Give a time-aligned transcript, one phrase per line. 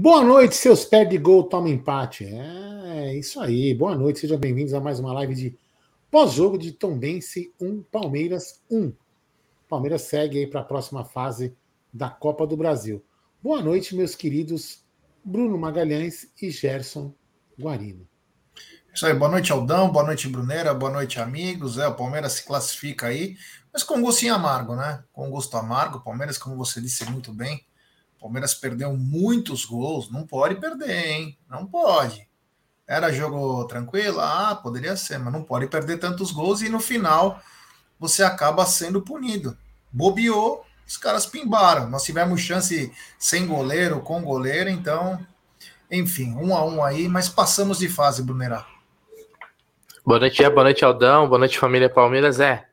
[0.00, 2.24] Boa noite, seus pés de gol toma empate.
[2.24, 3.74] É, isso aí.
[3.74, 5.54] Boa noite, sejam bem-vindos a mais uma live de
[6.10, 8.92] pós-jogo de Tombense 1, Palmeiras 1.
[9.68, 11.56] Palmeiras segue aí para a próxima fase
[11.92, 13.04] da Copa do Brasil.
[13.40, 14.84] Boa noite, meus queridos
[15.24, 17.14] Bruno Magalhães e Gerson
[17.58, 18.08] Guarino.
[18.92, 21.78] Isso aí, boa noite, Aldão, boa noite, Bruneira, boa noite, amigos.
[21.78, 23.36] É, o Palmeiras se classifica aí,
[23.72, 25.04] mas com um gostinho amargo, né?
[25.12, 26.00] Com gosto amargo.
[26.00, 27.64] Palmeiras, como você disse muito bem,
[28.20, 31.38] Palmeiras perdeu muitos gols, não pode perder, hein?
[31.48, 32.28] Não pode.
[32.90, 34.18] Era jogo tranquilo?
[34.18, 37.40] Ah, poderia ser, mas não pode perder tantos gols e no final
[38.00, 39.56] você acaba sendo punido.
[39.92, 41.88] Bobeou, os caras pimbaram.
[41.88, 45.24] Nós tivemos chance sem goleiro, com goleiro, então,
[45.88, 48.66] enfim, um a um aí, mas passamos de fase, Brunerá.
[50.04, 52.40] Boa noite, boa noite, Aldão, boa noite, família Palmeiras.
[52.40, 52.66] É,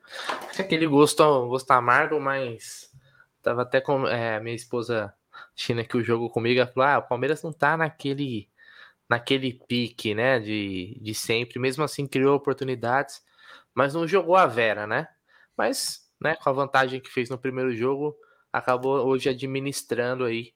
[0.58, 2.90] aquele gosto, gosto amargo, mas
[3.40, 5.14] tava até com é, minha esposa
[5.54, 8.47] China que o jogo comigo, ela falou: ah, o Palmeiras não tá naquele
[9.08, 13.22] naquele pique, né, de, de sempre, mesmo assim criou oportunidades,
[13.74, 15.08] mas não jogou a Vera, né?
[15.56, 18.14] Mas, né, com a vantagem que fez no primeiro jogo,
[18.52, 20.52] acabou hoje administrando aí.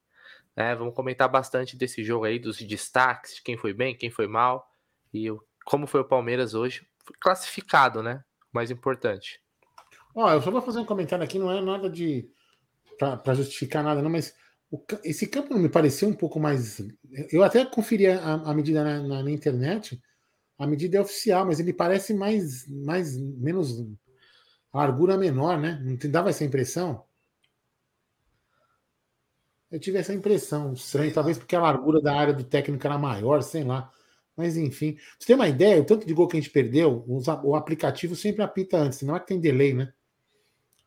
[0.56, 0.74] Né?
[0.74, 4.70] Vamos comentar bastante desse jogo aí, dos destaques, quem foi bem, quem foi mal
[5.12, 5.28] e
[5.64, 6.86] como foi o Palmeiras hoje,
[7.20, 8.24] classificado, né?
[8.52, 9.40] Mais importante.
[10.14, 12.28] Ó, eu só vou fazer um comentário aqui, não é nada de
[12.98, 14.36] para justificar nada, não, mas
[15.04, 16.80] esse campo me parecia um pouco mais.
[17.30, 20.00] Eu até conferi a, a medida na, na, na, internet,
[20.58, 23.84] a medida é oficial, mas ele parece mais, mais menos
[24.72, 25.80] largura menor, né?
[25.84, 27.04] Não te dava essa impressão?
[29.70, 33.42] Eu tive essa impressão, estranho, talvez porque a largura da área do técnico era maior,
[33.42, 33.90] sei lá.
[34.36, 37.54] Mas enfim, você tem uma ideia, o tanto de gol que a gente perdeu, o
[37.54, 39.92] aplicativo sempre apita antes, não é que tem delay, né?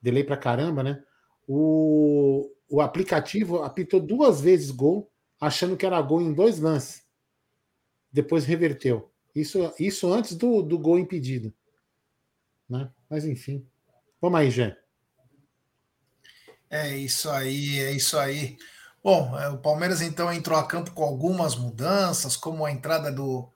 [0.02, 1.04] Delay pra caramba, né?
[1.48, 7.04] O, o aplicativo apitou duas vezes gol, achando que era gol em dois lances.
[8.12, 9.12] Depois reverteu.
[9.36, 11.54] Isso, isso antes do, do gol impedido.
[12.70, 12.90] Né?
[13.10, 13.68] Mas enfim.
[14.22, 14.78] Vamos aí, Jé.
[16.70, 18.58] É isso aí, é isso aí.
[19.04, 23.48] Bom, é, o Palmeiras então entrou a campo com algumas mudanças, como a entrada do,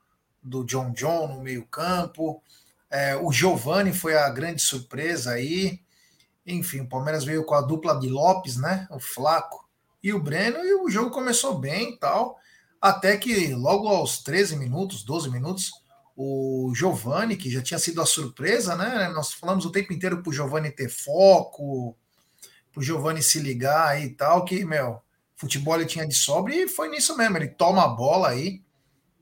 [0.43, 2.43] do John John no meio-campo.
[2.89, 5.81] É, o Giovani foi a grande surpresa aí.
[6.49, 8.87] Enfim, o Palmeiras veio com a dupla de Lopes, né?
[8.89, 9.67] O Flaco
[10.01, 12.37] e o Breno, e o jogo começou bem e tal.
[12.81, 15.71] Até que logo aos 13 minutos, 12 minutos,
[16.15, 19.09] o Giovani, que já tinha sido a surpresa, né?
[19.09, 21.95] Nós falamos o tempo inteiro pro Giovani ter foco,
[22.71, 25.01] pro Giovani se ligar e tal, que, meu,
[25.35, 27.37] futebol ele tinha de sobra e foi nisso mesmo.
[27.37, 28.61] Ele toma a bola aí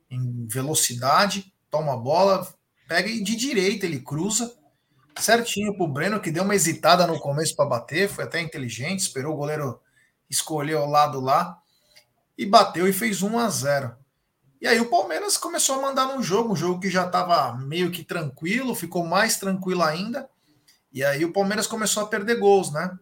[0.09, 2.48] em velocidade, toma a bola,
[2.88, 4.56] pega e de direita ele cruza
[5.19, 9.33] certinho pro Breno, que deu uma hesitada no começo para bater, foi até inteligente, esperou
[9.33, 9.79] o goleiro
[10.29, 11.57] escolher o lado lá
[12.38, 13.95] e bateu e fez 1 a 0.
[14.59, 17.91] E aí o Palmeiras começou a mandar no jogo, um jogo que já estava meio
[17.91, 20.29] que tranquilo, ficou mais tranquilo ainda.
[20.91, 22.97] E aí o Palmeiras começou a perder gols, né?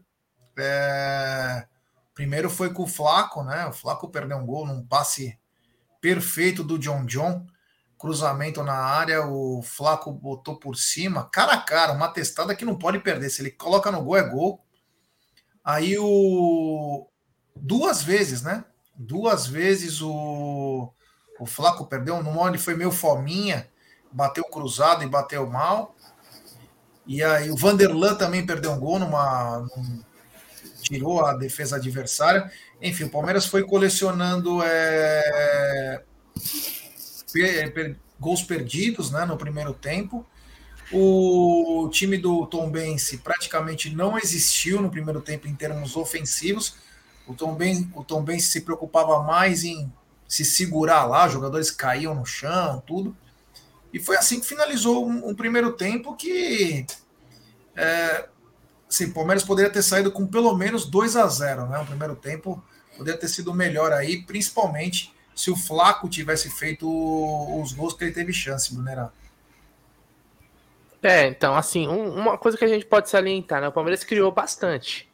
[0.57, 1.65] É...
[2.13, 3.65] Primeiro foi com o Flaco, né?
[3.67, 5.37] O Flaco perdeu um gol num passe
[6.01, 7.45] perfeito do John John
[8.05, 12.77] cruzamento na área, o Flaco botou por cima, cara a cara, uma testada que não
[12.77, 13.31] pode perder.
[13.31, 14.63] Se ele coloca no gol, é gol.
[15.63, 17.07] Aí o.
[17.55, 18.63] Duas vezes, né?
[18.95, 20.93] Duas vezes o,
[21.39, 22.21] o Flaco perdeu.
[22.21, 23.67] Numa ele foi meio fominha,
[24.11, 25.95] bateu cruzado e bateu mal.
[27.07, 29.61] E aí o Vanderlan também perdeu um gol numa.
[29.61, 30.03] Num,
[30.83, 32.51] tirou a defesa adversária.
[32.79, 34.61] Enfim, o Palmeiras foi colecionando.
[34.61, 36.03] É,
[37.71, 40.25] per, gols perdidos né, no primeiro tempo.
[40.91, 46.75] O time do Tom Bense praticamente não existiu no primeiro tempo em termos ofensivos.
[47.27, 49.91] O Tom, ben, o Tom Bense se preocupava mais em
[50.27, 53.15] se segurar lá, jogadores caíam no chão, tudo.
[53.91, 56.85] E foi assim que finalizou um, um primeiro tempo que
[57.75, 58.27] é,
[58.87, 61.79] assim, o Palmeiras poderia ter saído com pelo menos 2 a 0 né?
[61.79, 62.63] O primeiro tempo
[62.95, 66.87] poderia ter sido melhor aí, principalmente se o Flaco tivesse feito
[67.61, 69.11] os gols que ele teve chance, Brunerá.
[71.03, 73.67] É, então, assim, um, uma coisa que a gente pode salientar, né?
[73.67, 75.07] O Palmeiras criou bastante.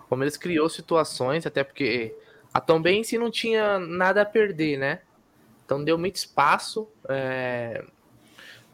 [0.00, 2.14] O Palmeiras criou situações, até porque
[2.52, 5.00] a Tom Bense não tinha nada a perder, né?
[5.64, 6.86] Então deu muito espaço.
[7.08, 7.82] É...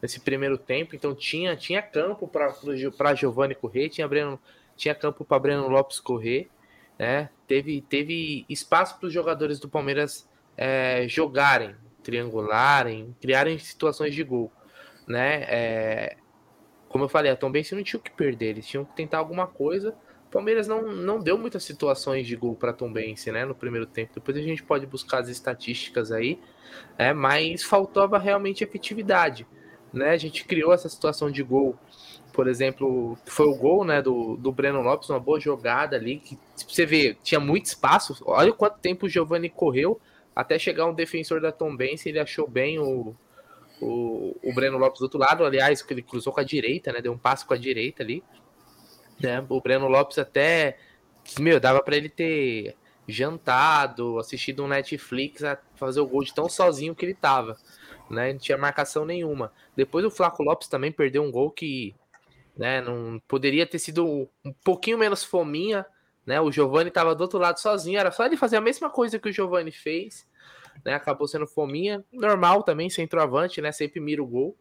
[0.02, 4.38] nesse primeiro tempo, então tinha, tinha campo para Giovanni correr, tinha, Breno,
[4.76, 6.50] tinha campo para Breno Lopes correr,
[6.98, 7.30] né?
[7.46, 10.28] Teve, teve espaço para os jogadores do Palmeiras
[10.60, 14.52] é, jogarem, triangularem, criarem situações de gol,
[15.08, 15.44] né?
[15.48, 16.16] É,
[16.86, 19.18] como eu falei, a Tom Benz não tinha o que perder, eles tinham que tentar
[19.18, 19.96] alguma coisa.
[20.26, 23.86] O Palmeiras não, não deu muitas situações de gol para Tom Benz, né, no primeiro
[23.86, 24.12] tempo.
[24.14, 26.38] Depois a gente pode buscar as estatísticas aí,
[26.98, 29.46] é, mas faltava realmente efetividade,
[29.90, 30.10] né?
[30.10, 31.74] A gente criou essa situação de gol,
[32.34, 36.38] por exemplo, foi o gol, né, do, do Breno Lopes, uma boa jogada ali, que
[36.68, 38.22] você vê, tinha muito espaço.
[38.26, 39.98] Olha quanto tempo o Giovani correu
[40.40, 43.14] até chegar um defensor da Tom Benz, ele achou bem o,
[43.80, 47.00] o, o Breno Lopes do outro lado, aliás, que ele cruzou com a direita, né?
[47.00, 48.24] Deu um passo com a direita ali.
[49.20, 49.44] Né?
[49.48, 50.78] O Breno Lopes até.
[51.38, 52.74] Meu, dava para ele ter
[53.06, 57.56] jantado, assistido um Netflix a fazer o gol de tão sozinho que ele tava.
[58.08, 58.32] Né?
[58.32, 59.52] Não tinha marcação nenhuma.
[59.76, 61.94] Depois o Flaco Lopes também perdeu um gol que
[62.56, 65.84] né, não poderia ter sido um pouquinho menos fominha.
[66.24, 66.40] Né?
[66.40, 69.28] O Giovani estava do outro lado sozinho, era só ele fazer a mesma coisa que
[69.28, 70.29] o Giovani fez
[70.84, 70.94] né?
[70.94, 73.72] Acabou sendo fominha, normal também, centroavante, né?
[73.72, 74.56] Sempre mira o gol.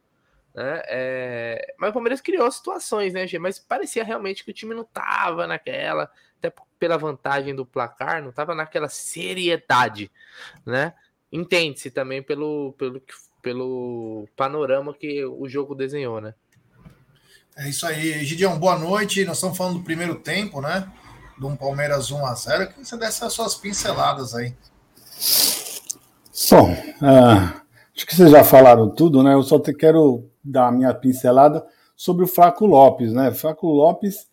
[0.53, 0.81] Né?
[0.87, 1.75] É...
[1.77, 3.39] Mas o Palmeiras criou situações, né, G?
[3.39, 8.31] Mas parecia realmente que o time não tava naquela, até pela vantagem do placar, não
[8.31, 10.11] tava naquela seriedade,
[10.65, 10.93] né?
[11.31, 13.01] Entende-se também pelo, pelo,
[13.41, 16.33] pelo panorama que o jogo desenhou, né?
[17.55, 19.25] É isso aí, Gideon, boa noite.
[19.25, 20.89] Nós estamos falando do primeiro tempo, né?
[21.37, 24.55] De um Palmeiras 1 a 0 Que você desse as suas pinceladas aí.
[26.47, 27.61] Bom, uh,
[27.93, 29.33] acho que vocês já falaram tudo, né?
[29.33, 31.65] Eu só te quero dar a minha pincelada
[31.97, 33.31] sobre o Flaco Lopes, né?
[33.33, 34.25] Flaco Lopes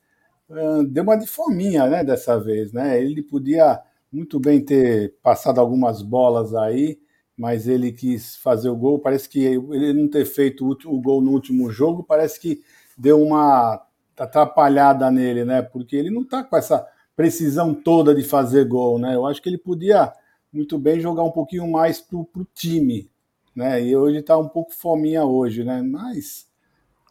[0.49, 2.05] uh, deu uma de fominha, né?
[2.05, 3.03] Dessa vez, né?
[3.03, 3.81] Ele podia
[4.13, 6.97] muito bem ter passado algumas bolas aí,
[7.37, 9.01] mas ele quis fazer o gol.
[9.01, 12.63] Parece que ele não ter feito o, gol no último jogo, parece que
[12.97, 13.83] deu uma
[14.17, 15.61] atrapalhada nele, né?
[15.61, 16.87] Porque ele não tá com essa
[17.17, 19.17] precisão toda de fazer gol, né?
[19.17, 20.13] Eu acho que ele podia
[20.57, 23.11] muito bem jogar um pouquinho mais pro, pro time,
[23.55, 23.83] né?
[23.83, 25.83] E hoje está um pouco fominha hoje, né?
[25.83, 26.49] Mas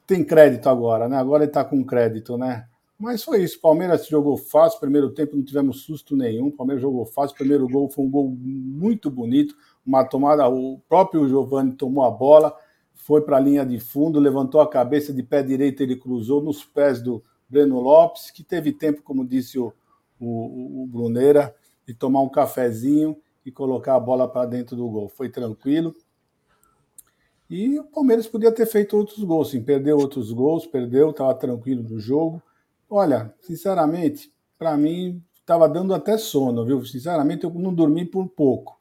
[0.08, 1.16] tem crédito agora, né?
[1.18, 2.68] Agora ele está com crédito, né?
[2.98, 3.60] Mas foi isso.
[3.62, 4.80] Palmeiras jogou fácil.
[4.80, 6.50] Primeiro tempo não tivemos susto nenhum.
[6.50, 7.36] Palmeiras jogou fácil.
[7.36, 9.56] Primeiro gol foi um gol muito bonito.
[9.86, 10.48] Uma tomada.
[10.48, 12.56] O próprio Giovani tomou a bola,
[12.94, 15.84] foi para a linha de fundo, levantou a cabeça de pé direito.
[15.84, 19.74] Ele cruzou nos pés do Breno Lopes, que teve tempo, como disse o,
[20.20, 21.54] o, o Bruneira,
[21.86, 23.16] de tomar um cafezinho
[23.46, 25.08] e colocar a bola para dentro do gol.
[25.08, 25.96] Foi tranquilo.
[27.50, 29.64] E o Palmeiras podia ter feito outros gols, sim.
[29.64, 32.42] Perdeu outros gols, perdeu, estava tranquilo no jogo.
[32.90, 36.84] Olha, sinceramente, para mim estava dando até sono, viu?
[36.84, 38.80] Sinceramente, eu não dormi por pouco.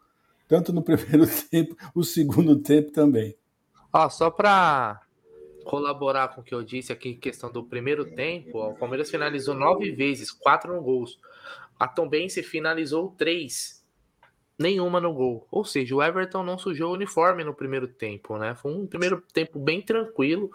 [0.49, 3.37] Tanto no primeiro tempo, o segundo tempo também.
[3.93, 5.01] Ó, só para
[5.65, 9.11] colaborar com o que eu disse aqui em questão do primeiro tempo, ó, o Palmeiras
[9.11, 11.19] finalizou nove vezes, quatro no gols.
[11.79, 13.84] A Tombense finalizou três
[14.59, 15.47] nenhuma no gol.
[15.51, 18.55] Ou seja, o Everton não sujou o uniforme no primeiro tempo, né?
[18.55, 20.51] Foi um primeiro tempo bem tranquilo,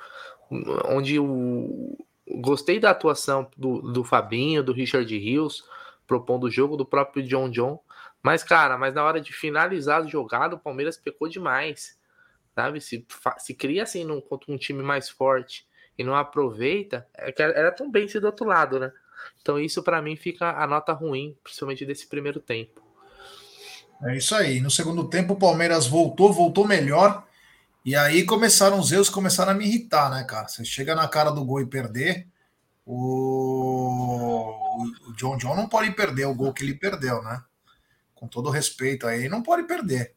[0.85, 1.97] onde o
[2.37, 5.63] gostei da atuação do, do Fabinho, do Richard Rios,
[6.05, 7.79] propondo o jogo do próprio John John.
[8.21, 11.97] Mas, cara, mas na hora de finalizar a jogada, o Palmeiras pecou demais.
[12.53, 12.81] Sabe?
[12.81, 13.05] Se,
[13.37, 15.67] se cria assim num, contra um time mais forte
[15.97, 18.91] e não aproveita, é era tão bem se do outro lado, né?
[19.41, 22.88] Então isso para mim fica a nota ruim, principalmente desse primeiro tempo.
[24.03, 24.59] É isso aí.
[24.61, 27.25] No segundo tempo, o Palmeiras voltou, voltou melhor.
[27.83, 30.47] E aí começaram os erros, começaram a me irritar, né, cara?
[30.47, 32.27] Você chega na cara do gol e perder.
[32.85, 37.41] O, o John John não pode perder o gol que ele perdeu, né?
[38.15, 40.15] Com todo respeito aí, não pode perder.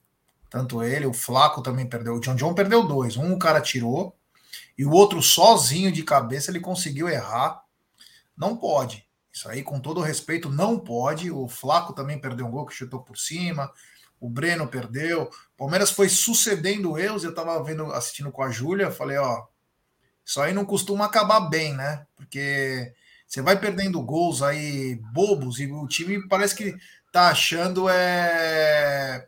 [0.49, 2.15] Tanto ele, o Flaco também perdeu.
[2.15, 3.17] O John John perdeu dois.
[3.17, 4.15] Um o cara tirou
[4.77, 7.63] e o outro sozinho de cabeça ele conseguiu errar.
[8.37, 9.07] Não pode.
[9.33, 11.31] Isso aí, com todo respeito, não pode.
[11.31, 13.73] O Flaco também perdeu um gol que chutou por cima.
[14.21, 15.23] O Breno perdeu.
[15.23, 17.25] O Palmeiras foi sucedendo erros.
[17.25, 18.91] Eu estava vendo, assistindo com a Júlia.
[18.91, 19.47] Falei, ó,
[20.25, 22.07] isso aí não costuma acabar bem, né?
[22.15, 22.93] Porque
[23.27, 26.77] você vai perdendo gols aí bobos e o time parece que
[27.11, 29.27] tá achando é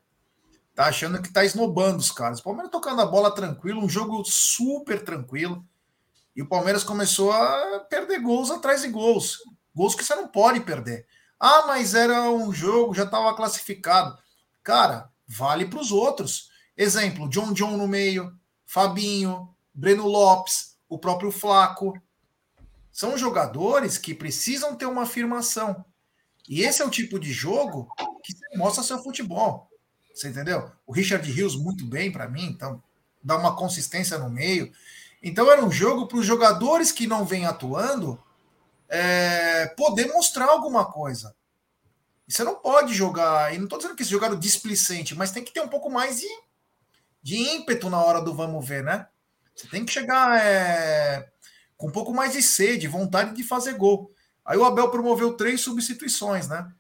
[0.75, 2.41] tá achando que tá esnobando os caras.
[2.41, 5.65] O Palmeiras tocando a bola tranquilo, um jogo super tranquilo.
[6.37, 9.39] E o Palmeiras começou a perder gols atrás de gols.
[9.75, 11.07] Gols que você não pode perder.
[11.39, 14.17] Ah, mas era um jogo, já estava classificado.
[14.63, 16.51] Cara, vale para os outros.
[16.77, 18.33] Exemplo: John John no meio,
[18.65, 22.01] Fabinho, Breno Lopes, o próprio Flaco.
[22.93, 25.85] São jogadores que precisam ter uma afirmação.
[26.49, 27.89] E esse é o tipo de jogo
[28.23, 29.69] que mostra seu futebol.
[30.15, 30.71] Você entendeu?
[30.87, 32.81] O Richard Rios muito bem para mim, então
[33.23, 34.73] dá uma consistência no meio.
[35.21, 38.23] Então era um jogo para os jogadores que não vêm atuando
[38.89, 41.35] é, poder mostrar alguma coisa.
[42.27, 45.45] E você não pode jogar, e não estou dizendo que esse jogaram displicente, mas tem
[45.45, 46.29] que ter um pouco mais de,
[47.23, 49.07] de ímpeto na hora do vamos ver, né?
[49.55, 51.31] Você tem que chegar é,
[51.77, 54.11] com um pouco mais de sede, vontade de fazer gol.
[54.45, 56.71] Aí o Abel promoveu três substituições, né?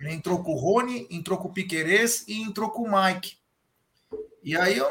[0.00, 3.36] Ele entrou com o Rony, entrou com o Piquerez e entrou com o Mike.
[4.42, 4.88] E aí, eu,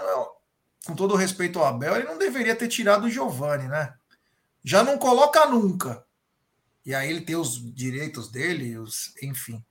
[0.85, 3.93] com todo respeito ao Abel, ele não deveria ter tirado o Giovani, né?
[4.63, 6.05] Já não coloca nunca.
[6.85, 9.63] E aí ele tem os direitos dele, os, enfim.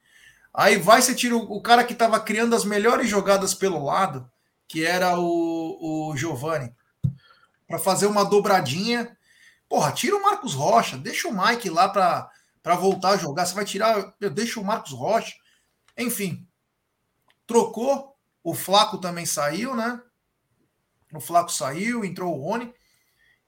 [0.53, 4.31] Aí vai, você tira o, o cara que estava criando as melhores jogadas pelo lado,
[4.67, 6.75] que era o, o Giovani,
[7.67, 9.17] para fazer uma dobradinha.
[9.69, 13.47] Porra, tira o Marcos Rocha, deixa o Mike lá para voltar a jogar.
[13.47, 15.35] Você vai tirar, deixa o Marcos Rocha.
[15.97, 16.47] Enfim,
[17.47, 18.17] trocou.
[18.43, 20.01] O Flaco também saiu, né?
[21.13, 22.73] O Flaco saiu, entrou o Rony.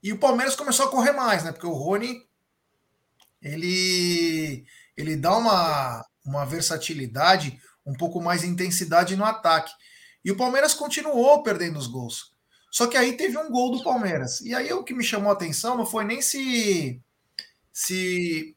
[0.03, 1.53] E o Palmeiras começou a correr mais, né?
[1.53, 2.21] Porque o Rony
[3.43, 4.65] ele,
[4.97, 9.73] ele dá uma, uma versatilidade, um pouco mais de intensidade no ataque.
[10.25, 12.33] E o Palmeiras continuou perdendo os gols.
[12.71, 14.41] Só que aí teve um gol do Palmeiras.
[14.41, 17.01] E aí o que me chamou a atenção não foi nem se
[17.73, 18.57] se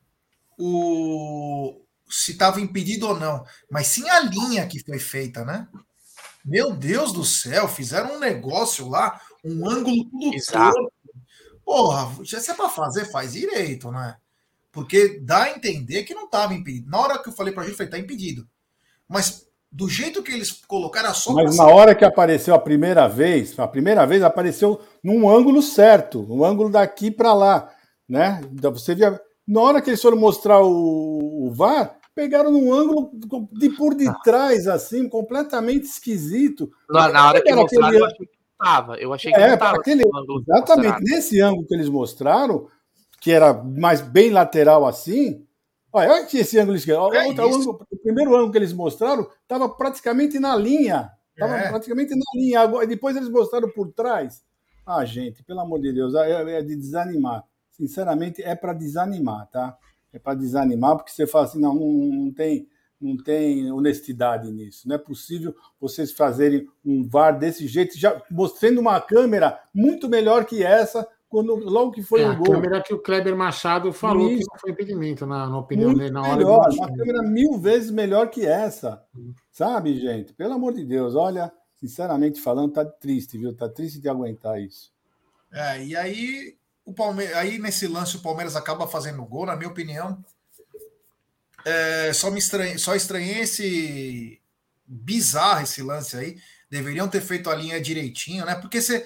[0.57, 5.67] o se estava impedido ou não, mas sim a linha que foi feita, né?
[6.45, 10.93] Meu Deus do céu, fizeram um negócio lá, um ângulo tudo Exato.
[11.63, 14.15] Porra, se é para fazer, faz direito, né?
[14.75, 16.89] Porque dá a entender que não estava impedido.
[16.91, 18.46] Na hora que eu falei para a gente, falei, tá impedido.
[19.08, 21.32] Mas do jeito que eles colocaram a só.
[21.32, 26.27] Mas na hora que apareceu a primeira vez, a primeira vez apareceu num ângulo certo,
[26.29, 27.70] um ângulo daqui para lá,
[28.08, 28.41] né?
[28.51, 29.17] Então você via.
[29.48, 33.12] Na hora que eles foram mostrar o, o VAR, pegaram num ângulo
[33.53, 36.70] de por detrás, assim, completamente esquisito.
[36.89, 38.01] Na, na hora que mostraram, aquele...
[38.01, 38.96] eu achei que estava.
[38.98, 40.03] Eu achei que é, não Aquele...
[40.50, 41.03] Exatamente.
[41.03, 42.67] Nesse ângulo que eles mostraram,
[43.19, 45.45] que era mais bem lateral assim.
[45.91, 47.13] Olha, olha esse ângulo esquerdo.
[47.13, 51.12] É ângulo, o primeiro ângulo que eles mostraram estava praticamente na linha.
[51.34, 51.69] Estava é.
[51.69, 52.62] praticamente na linha.
[52.62, 54.43] Agora, depois eles mostraram por trás.
[54.86, 57.43] Ah, gente, pelo amor de Deus, é, é de desanimar.
[57.72, 59.77] Sinceramente, é para desanimar, tá?
[60.13, 62.67] É para desanimar, porque você fala assim, não, não, não, tem,
[63.01, 64.88] não tem honestidade nisso.
[64.88, 70.45] Não é possível vocês fazerem um VAR desse jeito, já mostrando uma câmera muito melhor
[70.45, 72.53] que essa, quando, logo que foi é, o gol.
[72.53, 74.39] A câmera que o Kleber Machado falou Isso.
[74.39, 77.58] que não foi impedimento, na, na opinião Muito dele, na hora melhor, Uma câmera mil
[77.58, 79.03] vezes melhor que essa.
[79.51, 80.34] Sabe, gente?
[80.34, 83.55] Pelo amor de Deus, olha, sinceramente falando, tá triste, viu?
[83.55, 84.94] Tá triste de aguentar isso.
[85.51, 86.55] É, e aí,
[86.86, 90.24] o Palmeiras, aí nesse lance o Palmeiras acaba fazendo o gol, na minha opinião.
[91.65, 94.39] É, só me estranhei, só estranhei esse
[94.86, 96.38] bizarro esse lance aí.
[96.70, 98.55] Deveriam ter feito a linha direitinho, né?
[98.55, 99.05] Porque você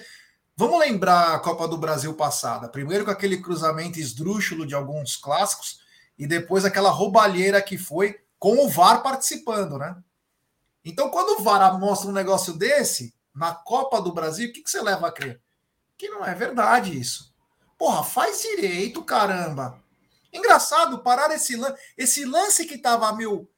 [0.60, 2.68] Vamos lembrar a Copa do Brasil passada.
[2.68, 5.80] Primeiro com aquele cruzamento esdrúxulo de alguns clássicos
[6.18, 9.96] e depois aquela roubalheira que foi com o VAR participando, né?
[10.84, 14.68] Então, quando o VAR mostra um negócio desse na Copa do Brasil, o que, que
[14.68, 15.40] você leva a crer?
[15.96, 17.34] Que não é verdade isso.
[17.78, 19.82] Porra, faz direito, caramba.
[20.30, 21.80] Engraçado, parar esse lance.
[21.96, 23.50] Esse lance que estava a mil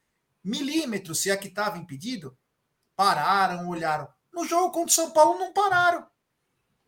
[0.45, 2.39] milímetros, se é que estava impedido,
[2.95, 4.07] pararam, olharam.
[4.33, 6.12] No jogo contra o São Paulo não pararam.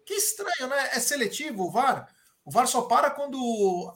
[0.05, 0.91] Que estranho, né?
[0.93, 2.09] É seletivo o VAR.
[2.45, 3.95] O VAR só para quando,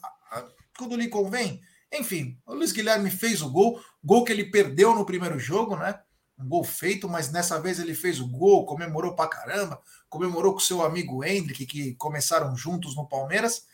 [0.77, 1.61] quando lhe convém.
[1.93, 6.01] Enfim, o Luiz Guilherme fez o gol, gol que ele perdeu no primeiro jogo, né?
[6.39, 10.61] Um gol feito, mas nessa vez ele fez o gol, comemorou pra caramba, comemorou com
[10.61, 13.67] seu amigo Hendrick, que começaram juntos no Palmeiras.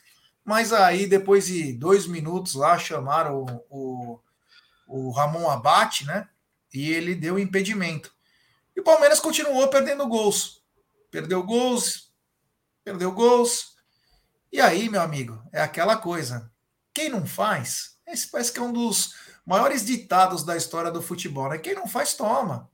[0.45, 4.21] Mas aí, depois de dois minutos lá, chamaram o, o,
[4.87, 6.29] o Ramon Abate, né?
[6.73, 8.13] E ele deu impedimento.
[8.77, 10.63] E o Palmeiras continuou perdendo gols.
[11.11, 12.04] Perdeu gols,
[12.85, 13.75] perdeu gols.
[14.53, 16.53] E aí, meu amigo, é aquela coisa.
[16.93, 19.15] Quem não faz, esse parece que é um dos
[19.45, 21.59] maiores ditados da história do futebol, né?
[21.59, 22.71] Quem não faz, toma.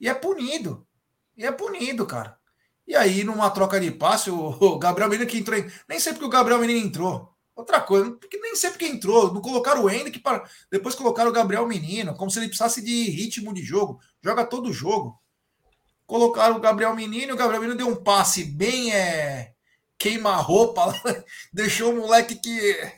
[0.00, 0.86] E é punido.
[1.36, 2.38] E é punido, cara.
[2.86, 5.58] E aí, numa troca de passe, o Gabriel Menino que entrou.
[5.58, 5.70] Em...
[5.88, 7.30] Nem sei porque o Gabriel Menino entrou.
[7.54, 9.32] Outra coisa, porque nem sei porque entrou.
[9.34, 10.48] Não colocaram o Henrique para.
[10.70, 14.00] Depois colocaram o Gabriel Menino, como se ele precisasse de ritmo de jogo.
[14.22, 15.20] Joga todo jogo.
[16.10, 19.54] Colocaram o Gabriel Menino, o Gabriel Menino deu um passe bem é,
[19.96, 20.92] queima-roupa,
[21.54, 22.92] deixou o moleque que.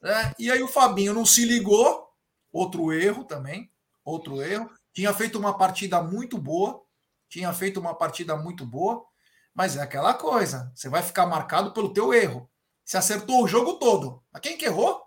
[0.00, 0.32] Né?
[0.38, 2.08] E aí o Fabinho não se ligou,
[2.52, 3.68] outro erro também,
[4.04, 4.70] outro erro.
[4.94, 6.80] Tinha feito uma partida muito boa,
[7.28, 9.04] tinha feito uma partida muito boa,
[9.52, 12.48] mas é aquela coisa, você vai ficar marcado pelo teu erro.
[12.84, 14.22] Você acertou o jogo todo.
[14.32, 15.02] Mas quem que errou?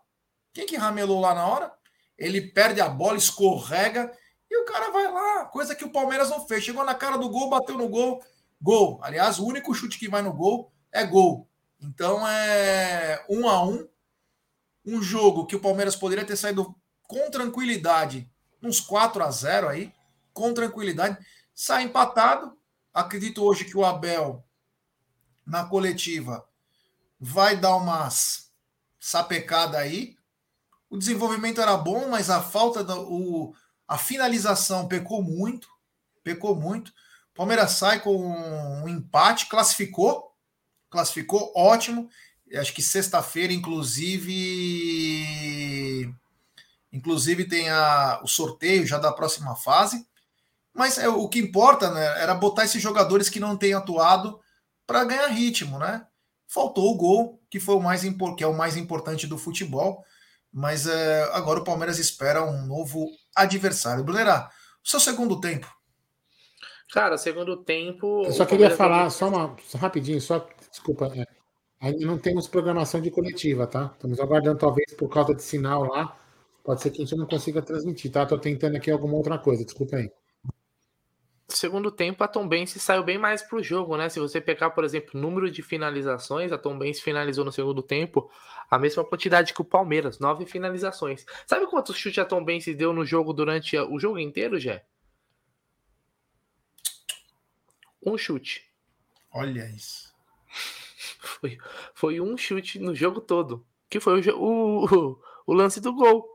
[0.53, 1.74] Quem que ramelou lá na hora?
[2.17, 4.12] Ele perde a bola, escorrega
[4.50, 6.63] e o cara vai lá, coisa que o Palmeiras não fez.
[6.63, 8.24] Chegou na cara do gol, bateu no gol,
[8.62, 9.00] gol.
[9.03, 11.48] Aliás, o único chute que vai no gol é gol.
[11.79, 13.88] Então é um a um,
[14.86, 18.29] um jogo que o Palmeiras poderia ter saído com tranquilidade,
[18.62, 19.94] uns 4 a 0 aí,
[20.34, 21.18] com tranquilidade,
[21.53, 22.58] sai empatado.
[22.94, 24.44] Acredito hoje que o Abel
[25.46, 26.48] na coletiva
[27.20, 28.51] vai dar umas
[29.00, 30.15] sapecada aí.
[30.89, 33.53] O desenvolvimento era bom, mas a falta da o,
[33.89, 35.67] a finalização pecou muito,
[36.24, 36.93] pecou muito.
[37.34, 40.31] Palmeiras sai com um empate, classificou,
[40.91, 42.08] classificou, ótimo.
[42.53, 44.36] Acho que sexta-feira, inclusive,
[46.93, 50.08] inclusive tem a, o sorteio já da próxima fase.
[50.72, 54.39] Mas é, o que importa né, era botar esses jogadores que não têm atuado
[54.86, 56.05] para ganhar ritmo, né?
[56.48, 58.03] Faltou o gol, que foi o mais
[58.38, 60.05] que é o mais importante do futebol.
[60.51, 63.08] Mas é, agora o Palmeiras espera um novo
[63.39, 64.03] adversário.
[64.03, 64.50] Brunera,
[64.84, 65.67] o seu segundo tempo.
[66.91, 68.24] Cara, segundo tempo.
[68.25, 71.12] Eu só queria falar, só uma só rapidinho, só desculpa.
[71.15, 71.25] É,
[71.79, 73.91] ainda não temos programação de coletiva, tá?
[73.93, 76.17] Estamos aguardando, talvez, por causa de sinal lá.
[76.63, 78.25] Pode ser que a gente não consiga transmitir, tá?
[78.25, 80.12] Tô tentando aqui alguma outra coisa, desculpa aí.
[81.48, 84.08] Segundo tempo, a Tom Benz saiu bem mais pro jogo, né?
[84.08, 88.29] Se você pegar, por exemplo, número de finalizações, a Tom Benz finalizou no segundo tempo
[88.69, 91.25] a mesma quantidade que o Palmeiras, nove finalizações.
[91.47, 94.85] Sabe quantos chutes a Tom Benz deu no jogo durante o jogo inteiro, Jé?
[98.05, 98.69] Um chute.
[99.31, 100.13] Olha isso.
[101.19, 101.57] Foi,
[101.93, 103.65] foi um chute no jogo todo.
[103.89, 106.25] Que foi o, o, o lance do gol.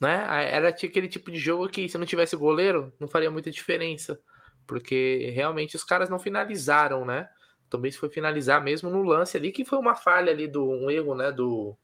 [0.00, 0.26] Né?
[0.50, 4.20] Era aquele tipo de jogo que, se não tivesse goleiro, não faria muita diferença.
[4.66, 7.28] Porque realmente os caras não finalizaram, né?
[7.74, 10.88] Também se foi finalizar mesmo no lance ali, que foi uma falha ali do um
[10.88, 11.32] erro, né?
[11.32, 11.76] Do,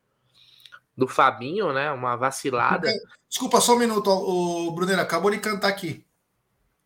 [0.96, 1.90] do Fabinho, né?
[1.90, 2.88] Uma vacilada.
[3.28, 6.06] Desculpa, só um minuto, o Brunner acabou de cantar aqui.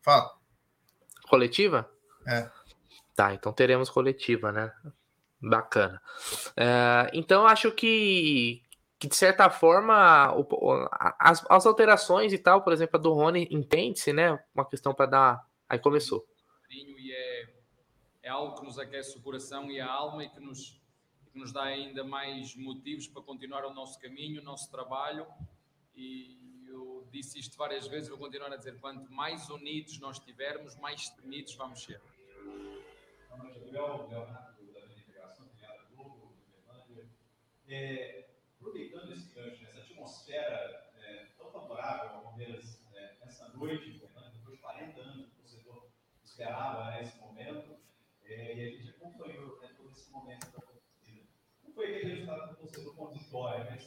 [0.01, 0.31] Fala.
[1.29, 1.87] Coletiva?
[2.27, 2.49] É.
[3.15, 4.73] Tá, então teremos coletiva, né?
[5.39, 6.01] Bacana.
[6.57, 8.63] É, então acho que,
[8.99, 10.89] que de certa forma o,
[11.21, 14.43] as, as, alterações e tal, por exemplo, a do Rony entende-se, né?
[14.55, 15.47] Uma questão para dar.
[15.69, 16.25] Aí começou.
[16.71, 17.04] E
[18.25, 20.81] é, algo que nos aquece o coração e a alma e que nos,
[21.31, 25.27] que nos dá ainda mais motivos para continuar o nosso caminho, o nosso trabalho.
[25.95, 30.75] E eu disse isto várias vezes, vou continuar a dizer: quanto mais unidos nós estivermos,
[30.77, 32.01] mais unidos vamos ser.
[37.67, 38.27] É,
[38.59, 44.57] aproveitando esse gancho, essa atmosfera é, tão favorável ao Palmeiras é, essa noite Fernando, depois
[44.57, 45.89] de 40 anos, o torcedor
[46.23, 47.74] esperava né, esse momento,
[48.35, 51.27] é, e a gente acompanhou né, todo esse momento da torcida.
[51.63, 53.87] Não foi aquele resultado do torcedor com vitória, mas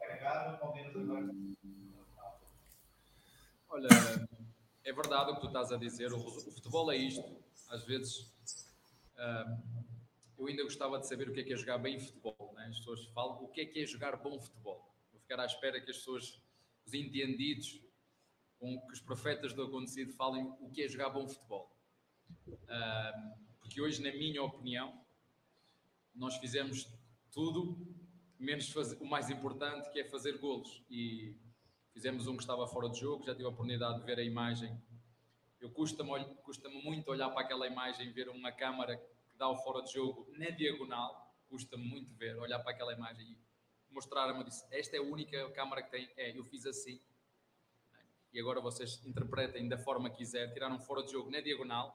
[0.00, 1.30] carregado, o Palmeiras agora.
[3.68, 3.88] Olha,
[4.84, 7.24] é verdade o que tu estás a dizer, o, futebol é isto.
[7.68, 8.20] Às vezes,
[9.16, 9.62] uh,
[10.38, 12.52] eu ainda gostava de saber o que é que é jogar bem futebol.
[12.54, 12.66] Né?
[12.66, 14.94] As pessoas falam o que é que é jogar bom futebol.
[15.10, 16.40] Vou ficar à espera que as pessoas,
[16.86, 17.80] os entendidos,
[18.58, 21.72] com que os profetas do acontecido falem o que é jogar bom futebol.
[23.60, 24.92] Porque hoje, na minha opinião,
[26.14, 26.88] nós fizemos
[27.30, 27.78] tudo,
[28.38, 30.82] menos fazer, o mais importante, que é fazer golos.
[30.90, 31.36] E
[31.92, 34.76] fizemos um que estava fora de jogo, já tive a oportunidade de ver a imagem.
[35.60, 39.82] Eu custa-me custa muito olhar para aquela imagem, ver uma câmara que dá o fora
[39.82, 43.38] de jogo na diagonal, custa-me muito ver, olhar para aquela imagem e
[43.92, 47.00] mostrar-me, disse, esta é a única câmara que tem, é, eu fiz assim,
[48.32, 51.94] e agora vocês interpretem da forma que quiser, tiraram fora de jogo na diagonal,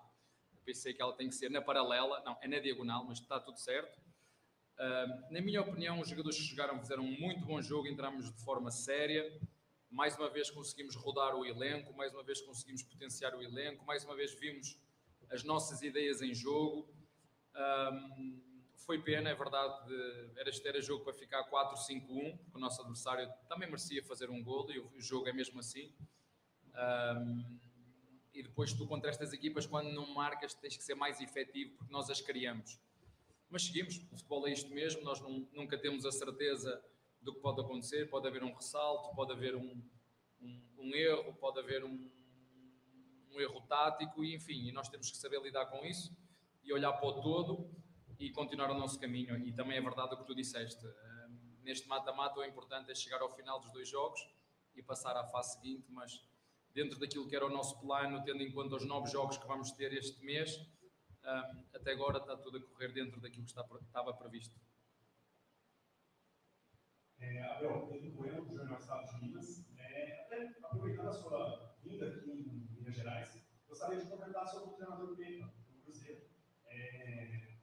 [0.67, 3.57] pensei que ela tem que ser na paralela, não, é na diagonal, mas está tudo
[3.57, 3.97] certo.
[4.77, 8.43] Uh, na minha opinião, os jogadores que jogaram fizeram um muito bom jogo, entramos de
[8.43, 9.25] forma séria,
[9.89, 14.03] mais uma vez conseguimos rodar o elenco, mais uma vez conseguimos potenciar o elenco, mais
[14.03, 14.77] uma vez vimos
[15.31, 16.93] as nossas ideias em jogo.
[17.55, 18.41] Um,
[18.75, 19.89] foi pena, é verdade,
[20.35, 24.43] era este era jogo para ficar 4-5-1, porque o nosso adversário também merecia fazer um
[24.43, 25.93] gol e o jogo é mesmo assim.
[26.75, 27.59] Um,
[28.37, 31.91] e depois tu contra estas equipas, quando não marcas, tens que ser mais efetivo, porque
[31.91, 32.79] nós as criamos.
[33.49, 36.79] Mas seguimos, o futebol é isto mesmo, nós não, nunca temos a certeza
[37.19, 38.07] do que pode acontecer.
[38.11, 39.81] Pode haver um ressalto, pode haver um,
[40.39, 42.11] um, um erro, pode haver um,
[43.31, 46.15] um, erro tático, e enfim, e nós temos que saber lidar com isso
[46.63, 47.67] e olhar para o todo
[48.19, 49.35] e continuar o nosso caminho.
[49.47, 50.85] E também é verdade o que tu disseste.
[51.63, 54.19] Neste mata-mata, o importante é chegar ao final dos dois jogos
[54.75, 56.23] e passar à fase seguinte, mas
[56.77, 59.71] dentro daquilo que era o nosso plano, tendo em conta os novos jogos que vamos
[59.71, 60.63] ter este mês,
[61.73, 64.55] até agora está tudo a correr dentro daquilo que estava previsto.
[67.19, 69.65] É, Abel, Pedro Bueno, do Jornal Estado de Minas.
[69.79, 74.73] É, até aproveitando a sua vinda aqui em Minas Gerais, gostaria de comentar sobre o
[74.73, 76.29] treinador Pepa, do Cruzeiro.
[76.67, 77.57] É,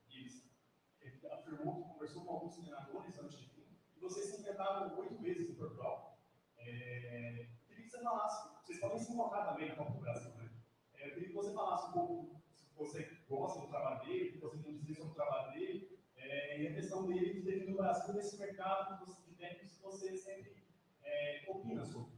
[2.05, 6.19] conversou com alguns treinadores antes de vir, e vocês se enfrentaram oito vezes em Portugal.
[6.59, 10.51] É, queria que você falasse, vocês podem se encontrar também na Copa do Brasil, né?
[10.95, 14.39] É, eu queria que você falasse um pouco se você gosta do trabalho dele, que
[14.39, 17.77] você a dizer sobre o trabalho dele, é, e a questão dele de defender o
[17.77, 20.57] Brasil nesse mercado de técnicos que você sempre
[21.03, 22.15] é, opina sobre.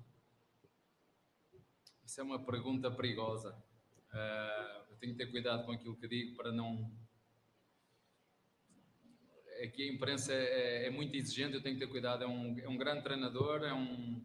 [2.04, 3.52] Isso é uma pergunta perigosa.
[4.12, 6.90] Uh, eu tenho que ter cuidado com aquilo que digo para não.
[9.64, 12.22] Aqui a imprensa é, é, muito exigente, eu tenho que ter cuidado.
[12.22, 14.24] É um, é um grande treinador, é um,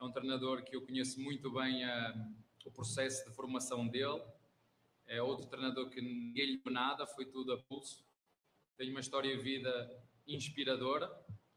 [0.00, 2.34] é um treinador que eu conheço muito bem uh,
[2.64, 4.22] o processo de formação dele.
[5.06, 8.04] É outro treinador que ninguém lhe deu nada, foi tudo a pulso.
[8.76, 11.10] Tem uma história de vida inspiradora,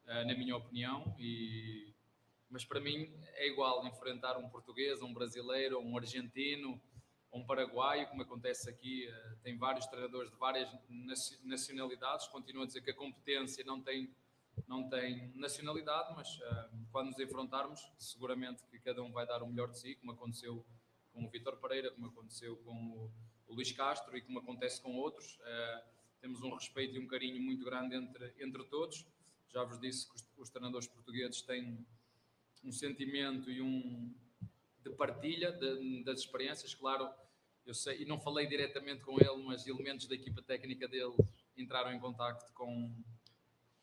[0.06, 1.94] uh, na minha opinião, e
[2.50, 6.82] mas para mim é igual enfrentar um português, um brasileiro, um argentino,
[7.32, 10.70] um paraguaio, como acontece aqui, eh, tem vários treinadores de várias
[11.44, 14.14] nacionalidades, continuo a dizer que a competência não tem,
[14.72, 19.48] não tem nacionalidade, mas uh, quando nos enfrentarmos, seguramente que cada um vai dar o
[19.48, 20.66] melhor de si, como aconteceu
[21.12, 23.12] com o Vitor Pereira, como aconteceu com o,
[23.50, 25.38] o Luís Castro e como acontece com outros.
[25.40, 25.84] Uh,
[26.22, 29.06] temos um respeito e um carinho muito grande entre, entre todos.
[29.50, 31.86] Já vos disse que os, os treinadores portugueses têm
[32.64, 34.16] um sentimento e um
[34.82, 37.10] de partilha de, das experiências, claro,
[37.66, 41.14] eu sei, e não falei diretamente com ele, mas elementos da equipa técnica dele
[41.58, 42.96] entraram em contacto com,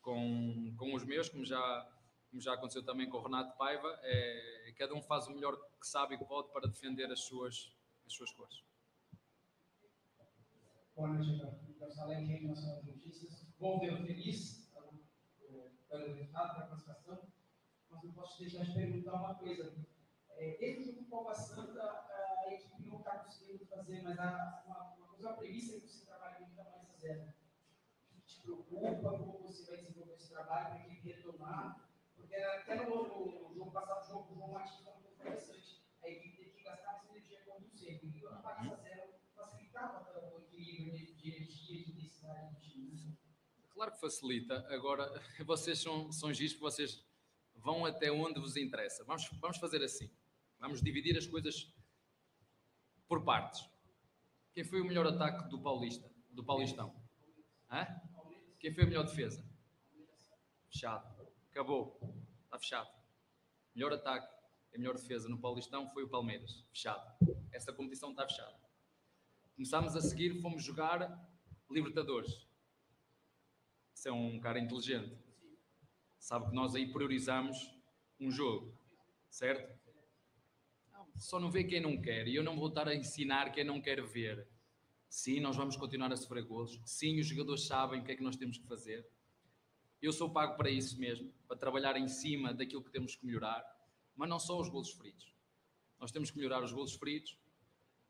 [0.01, 1.89] com, com os meus, como já,
[2.29, 3.99] como já aconteceu também com o Renato Paiva.
[4.03, 7.75] É, cada um faz o melhor que sabe e que pode para defender as suas,
[8.05, 8.63] as suas cores.
[10.95, 13.45] Boa noite, Então, Salem, Rede Nacional de Notícias.
[13.59, 14.69] Bom ver feliz
[15.89, 17.29] pelo resultado da classificação
[17.89, 19.75] mas eu posso deixar de perguntar uma coisa.
[20.37, 24.93] É, esse jogo com Copa Santa, a equipe não está conseguindo fazer, mas a, uma,
[24.93, 27.33] uma coisa prevista é que você trabalha muito a mais a zero.
[28.49, 31.87] Preocupa como você vai desenvolver esse trabalho para equipe retomar?
[32.15, 35.83] Porque até no, no, jogo passado, o jogo, o João Martins foi muito interessante.
[36.01, 38.09] A equipe teve que gastar mais energia como sempre.
[38.09, 43.19] E a mais a zero facilitava o equilíbrio de, de energia, de intensidade do time.
[43.69, 44.65] Claro que facilita.
[44.73, 47.05] Agora, vocês são, são giros que vocês
[47.53, 49.03] vão até onde vos interessa.
[49.03, 50.09] Vamos, vamos fazer assim.
[50.57, 51.71] Vamos dividir as coisas
[53.07, 53.69] por partes.
[54.53, 56.11] Quem foi o melhor ataque do Paulista?
[56.31, 56.99] Do Paulistão?
[57.69, 57.85] Hã?
[58.59, 59.43] Quem foi a melhor defesa?
[60.69, 61.27] Fechado.
[61.51, 61.99] Acabou.
[62.43, 62.89] Está fechado.
[63.73, 64.31] Melhor ataque
[64.73, 66.65] e melhor defesa no Paulistão foi o Palmeiras.
[66.69, 67.15] Fechado.
[67.51, 68.55] Essa competição está fechada.
[69.55, 71.27] Começámos a seguir, fomos jogar
[71.69, 72.47] Libertadores.
[73.93, 75.29] Isso é um cara inteligente
[76.19, 77.57] sabe que nós aí priorizamos
[78.19, 78.77] um jogo,
[79.29, 79.79] certo?
[81.15, 83.81] Só não vê quem não quer e eu não vou estar a ensinar quem não
[83.81, 84.47] quer ver.
[85.09, 86.79] Sim, nós vamos continuar a sofrer golos.
[86.85, 89.05] Sim, os jogadores sabem o que é que nós temos que fazer.
[89.99, 93.65] Eu sou pago para isso mesmo, para trabalhar em cima daquilo que temos que melhorar,
[94.15, 95.33] mas não só os golos feridos.
[95.99, 97.37] Nós temos que melhorar os golos feridos.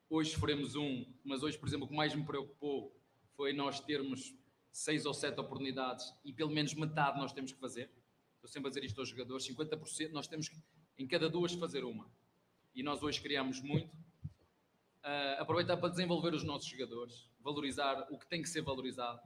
[0.09, 2.95] Hoje sofremos um, mas hoje, por exemplo, o que mais me preocupou
[3.35, 4.35] foi nós termos
[4.71, 7.89] seis ou sete oportunidades e pelo menos metade nós temos que fazer.
[8.35, 10.57] Estou sempre a dizer isto aos jogadores: 50% nós temos que,
[10.97, 12.12] em cada duas, fazer uma.
[12.75, 13.89] E nós hoje criamos muito.
[15.03, 19.19] Uh, aproveitar para desenvolver os nossos jogadores, valorizar o que tem que ser valorizado.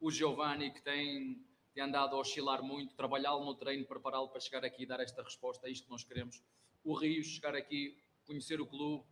[0.00, 4.64] O Giovanni, que tem, tem andado a oscilar muito, trabalhá-lo no treino, prepará-lo para chegar
[4.64, 6.42] aqui e dar esta resposta, é isto que nós queremos.
[6.82, 9.04] O Rios, chegar aqui, conhecer o clube,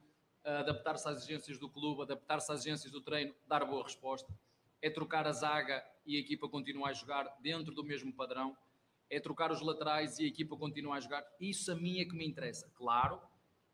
[0.42, 4.32] adaptar-se às exigências do clube, adaptar-se às exigências do treino, dar boa resposta.
[4.80, 8.56] É trocar a zaga e a equipa continuar a jogar dentro do mesmo padrão
[9.08, 11.24] é trocar os laterais e a equipa continuar a jogar.
[11.40, 12.70] Isso a mim é que me interessa.
[12.74, 13.20] Claro,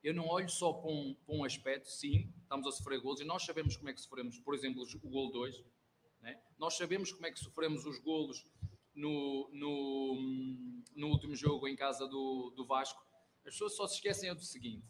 [0.03, 3.25] eu não olho só para um, para um aspecto, sim, estamos a sofrer golos e
[3.25, 5.63] nós sabemos como é que sofremos, por exemplo, o gol 2.
[6.21, 6.41] Né?
[6.59, 8.45] Nós sabemos como é que sofremos os golos
[8.95, 13.05] no, no, no último jogo em casa do, do Vasco.
[13.45, 14.87] As pessoas só se esquecem do seguinte: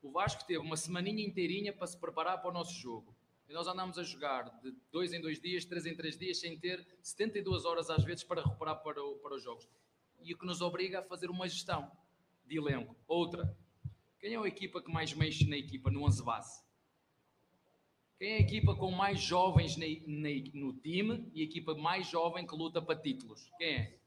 [0.00, 3.16] o Vasco teve uma semaninha inteirinha para se preparar para o nosso jogo.
[3.48, 6.58] E nós andamos a jogar de dois em dois dias, três em três dias, sem
[6.58, 9.68] ter 72 horas às vezes para recuperar para, o, para os jogos.
[10.22, 11.90] E o que nos obriga a fazer uma gestão
[12.46, 12.96] de elenco.
[13.06, 13.56] Outra,
[14.22, 16.62] quem é a equipa que mais mexe na equipa no 11 base?
[18.18, 22.06] Quem é a equipa com mais jovens na, na, no time e a equipa mais
[22.06, 23.50] jovem que luta para títulos?
[23.58, 23.98] Quem é?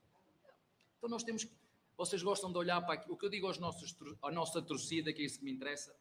[0.98, 1.54] Então nós temos que.
[1.96, 3.12] Vocês gostam de olhar para aqui.
[3.12, 5.96] O que eu digo aos nossos, à nossa torcida, que é isso que me interessa,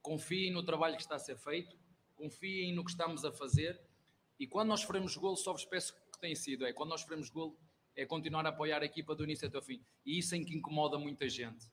[0.00, 1.76] confiem no trabalho que está a ser feito
[2.20, 3.80] confiem no que estamos a fazer
[4.38, 7.30] e quando nós faremos gol, só vos peço que tem sido, é quando nós faremos
[7.30, 7.58] gol,
[7.96, 9.82] é continuar a apoiar a equipa do início até o fim.
[10.04, 11.66] E isso é em que incomoda muita gente.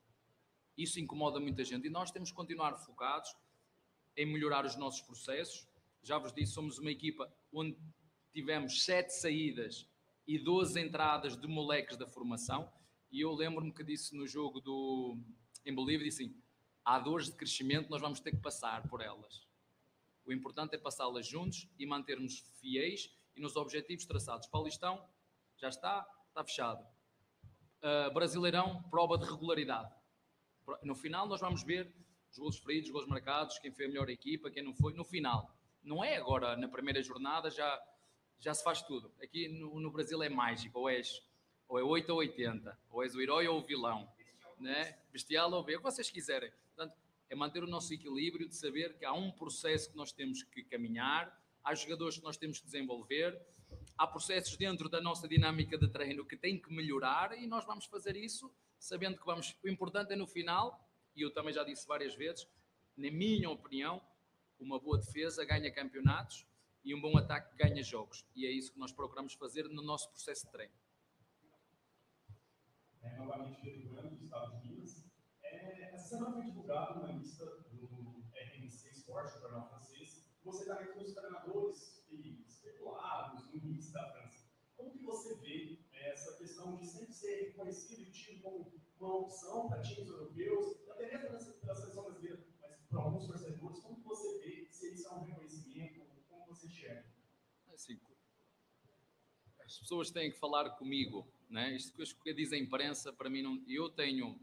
[0.78, 1.88] Isso incomoda muita gente.
[1.88, 3.36] E nós temos que continuar focados
[4.16, 5.68] em melhorar os nossos processos.
[6.04, 7.78] Já vos disse, somos uma equipa onde
[8.34, 9.88] tivemos sete saídas
[10.28, 12.72] e 12 entradas de moleques da formação.
[13.12, 15.18] E eu lembro-me que disse no jogo do
[15.66, 16.36] em Bolívia, disse assim,
[16.86, 19.46] há dores de crescimento, nós vamos ter que passar por elas.
[20.26, 24.48] O importante é passá-las juntos e mantermos fiéis e nos objetivos traçados.
[24.48, 25.04] Paulistão,
[25.58, 26.86] já está, está fechado.
[27.82, 29.94] Uh, Brasileirão, prova de regularidade.
[30.84, 31.92] No final, nós vamos ver
[32.32, 34.94] os gols feridos, os gols marcados, quem foi a melhor equipa, quem não foi.
[34.94, 35.50] No final,
[35.84, 37.82] não é agora na primeira jornada, já,
[38.40, 39.12] já se faz tudo.
[39.22, 41.22] Aqui no, no Brasil é mágico, ou és
[41.68, 44.10] ou é 8 ou 80, ou és o herói ou o vilão,
[44.58, 44.98] né?
[45.12, 46.52] bestial ou o que vocês quiserem.
[46.76, 46.98] Portanto,
[47.30, 50.64] é manter o nosso equilíbrio de saber que há um processo que nós temos que
[50.64, 53.38] caminhar, há jogadores que nós temos que desenvolver,
[53.98, 57.86] há processos dentro da nossa dinâmica de treino que tem que melhorar e nós vamos
[57.86, 58.50] fazer isso
[58.80, 59.58] sabendo que vamos.
[59.64, 62.48] O importante é no final, e eu também já disse várias vezes,
[62.96, 64.02] na minha opinião,
[64.60, 66.46] uma boa defesa ganha campeonatos
[66.84, 68.26] e um bom ataque ganha jogos.
[68.36, 70.74] E é isso que nós procuramos fazer no nosso processo de treino.
[73.04, 75.04] É, novamente, Pedro Branco, do Estado de Minas.
[75.44, 80.28] É, essa semana foi divulgada uma lista do RMC Sport, o jornal francês.
[80.44, 82.06] Você está entre os treinadores
[82.48, 84.46] especulados no início da França.
[84.76, 86.37] Como que você vê é, essa
[86.76, 91.76] de sempre ser reconhecido e tido como uma opção para times europeus, até mesmo pela
[91.76, 96.46] seleção brasileira, mas para alguns torcedores, como você vê se isso é um reconhecimento, como
[96.48, 97.06] você enxerga?
[97.74, 98.00] Assim,
[99.60, 101.76] as pessoas têm que falar comigo, né?
[101.76, 104.40] Isto que diz a imprensa, para mim, não, eu tenho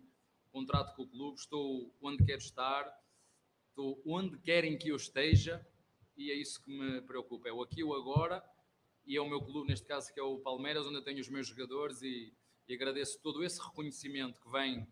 [0.53, 3.03] contrato com o clube, estou onde quero estar,
[3.71, 5.67] estou onde querem que eu esteja
[6.17, 7.49] e é isso que me preocupa.
[7.49, 8.45] É o aqui, o agora
[9.07, 11.29] e é o meu clube, neste caso, que é o Palmeiras, onde eu tenho os
[11.29, 12.33] meus jogadores e,
[12.67, 14.87] e agradeço todo esse reconhecimento que vem.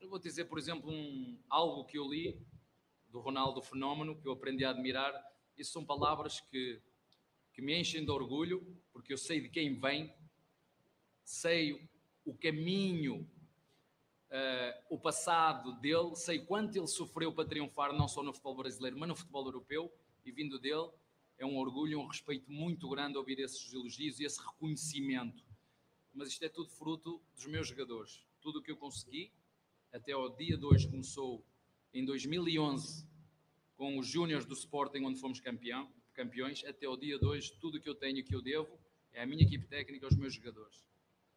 [0.00, 2.40] Eu vou dizer, por exemplo, um, algo que eu li
[3.08, 5.12] do Ronaldo Fenómeno, que eu aprendi a admirar.
[5.58, 6.80] Isso são palavras que,
[7.52, 10.14] que me enchem de orgulho, porque eu sei de quem vem,
[11.24, 11.88] sei
[12.24, 13.28] o caminho,
[14.30, 18.98] uh, o passado dele, sei quanto ele sofreu para triunfar, não só no futebol brasileiro,
[18.98, 19.92] mas no futebol europeu,
[20.24, 20.88] e vindo dele,
[21.40, 25.42] é um orgulho, um respeito muito grande ouvir esses elogios e esse reconhecimento.
[26.12, 28.20] Mas isto é tudo fruto dos meus jogadores.
[28.42, 29.32] Tudo o que eu consegui,
[29.90, 31.42] até ao dia de hoje, começou
[31.94, 33.08] em 2011
[33.74, 37.78] com os Júniors do Sporting, onde fomos campeão, campeões, até ao dia de hoje, tudo
[37.78, 38.78] o que eu tenho que eu devo
[39.10, 40.86] é a minha equipe técnica, aos meus jogadores.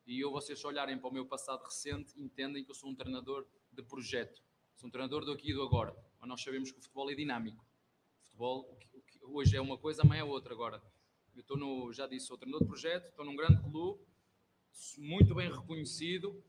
[0.05, 2.95] E eu, vocês se olharem para o meu passado recente, entendem que eu sou um
[2.95, 4.43] treinador de projeto.
[4.75, 5.95] Sou um treinador do aqui e do agora.
[6.19, 7.65] Mas nós sabemos que o futebol é dinâmico
[8.33, 8.87] futebol, o que
[9.23, 10.53] hoje é uma coisa, amanhã é outra.
[10.53, 10.81] Agora,
[11.35, 14.05] eu estou no, já disse, sou treinador de projeto, estou num grande clube,
[14.97, 16.43] muito bem reconhecido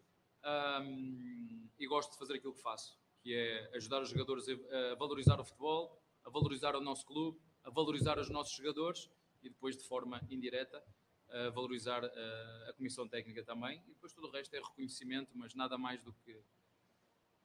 [0.82, 5.40] um, e gosto de fazer aquilo que faço, que é ajudar os jogadores a valorizar
[5.40, 9.10] o futebol, a valorizar o nosso clube, a valorizar os nossos jogadores
[9.42, 10.82] e depois, de forma indireta,
[11.28, 13.82] a valorizar a, a comissão técnica também.
[13.86, 16.42] E depois tudo o resto é reconhecimento, mas nada mais do que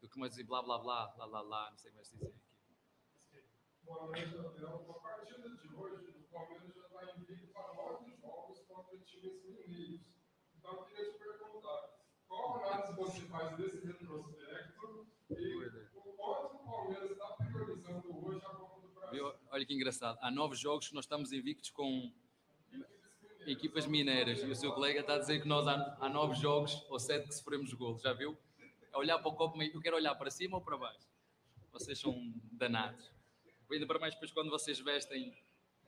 [0.02, 2.12] do que mais dizer blá blá blá blá blá blá, não sei como é que
[2.12, 2.34] dizer
[3.90, 9.44] Palmeiras, a partida de hoje, o Palmeiras já está invicto para nove jogos contra times
[9.44, 10.06] mineiros.
[10.56, 11.90] Então, eu queria te perguntar,
[12.28, 15.56] qual análise você faz desse retrospecto e
[15.96, 19.34] o quanto o Palmeiras está priorizando hoje a Copa do Brasil?
[19.50, 22.14] Olha que engraçado, há nove jogos que nós estamos invictos com
[23.48, 26.86] equipas mineiras e o seu colega está a dizer que nós há, há nove jogos
[26.90, 28.38] ou sete que sofremos golos, já viu?
[28.94, 31.10] É olhar para o copo, eu quero olhar para cima ou para baixo?
[31.72, 32.14] Vocês são
[32.52, 33.19] danados
[33.76, 35.36] ainda para mais depois quando vocês vestem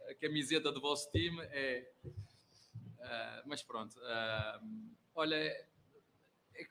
[0.09, 1.91] a camiseta do vosso time, é.
[2.03, 4.67] Uh, mas pronto, uh,
[5.15, 5.67] olha, é,
[6.55, 6.67] é,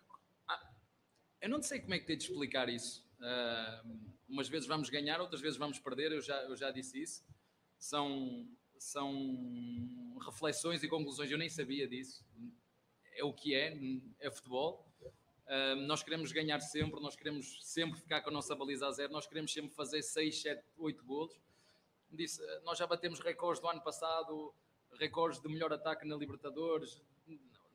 [1.41, 3.05] eu não sei como é que tenho de explicar isso.
[3.19, 7.25] Uh, umas vezes vamos ganhar, outras vezes vamos perder, eu já, eu já disse isso.
[7.79, 12.25] São, são reflexões e conclusões, eu nem sabia disso.
[13.15, 13.77] É o que é,
[14.21, 14.90] é futebol.
[15.87, 19.27] Nós queremos ganhar sempre, nós queremos sempre ficar com a nossa baliza a zero, nós
[19.27, 21.35] queremos sempre fazer 6, 7, 8 golos.
[22.13, 24.55] Disse, nós já batemos recordes do ano passado,
[24.99, 27.03] recordes de melhor ataque na Libertadores,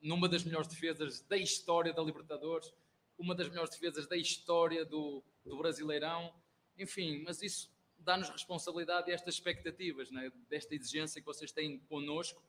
[0.01, 2.71] numa das melhores defesas da história da Libertadores,
[3.17, 6.33] uma das melhores defesas da história do, do Brasileirão.
[6.77, 10.31] Enfim, mas isso dá-nos responsabilidade e estas expectativas, né?
[10.49, 12.41] desta exigência que vocês têm connosco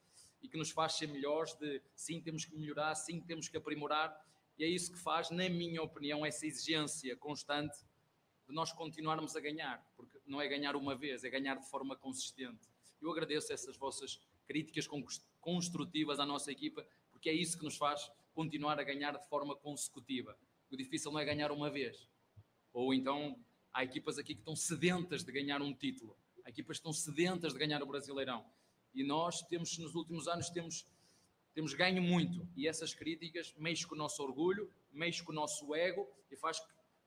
[0.42, 4.24] e que nos faz ser melhores, de sim, temos que melhorar, sim, temos que aprimorar
[4.58, 7.76] e é isso que faz, na minha opinião, essa exigência constante
[8.46, 11.96] de nós continuarmos a ganhar, porque não é ganhar uma vez, é ganhar de forma
[11.96, 12.68] consistente.
[13.00, 14.88] Eu agradeço essas vossas críticas
[15.40, 19.56] construtivas à nossa equipa, porque é isso que nos faz continuar a ganhar de forma
[19.56, 20.38] consecutiva.
[20.70, 22.08] O difícil não é ganhar uma vez.
[22.72, 23.38] Ou então
[23.72, 27.52] há equipas aqui que estão sedentas de ganhar um título, há equipas que estão sedentas
[27.52, 28.44] de ganhar o Brasileirão.
[28.94, 30.86] E nós temos, nos últimos anos, temos,
[31.56, 32.46] temos ganho muito.
[32.54, 36.60] E essas críticas mexem com o nosso orgulho, mexem com o nosso ego e faz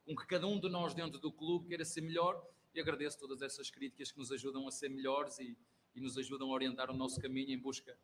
[0.04, 2.44] com que cada um de nós dentro do clube queira ser melhor.
[2.74, 5.56] E agradeço todas essas críticas que nos ajudam a ser melhores e,
[5.94, 7.96] e nos ajudam a orientar o nosso caminho em busca.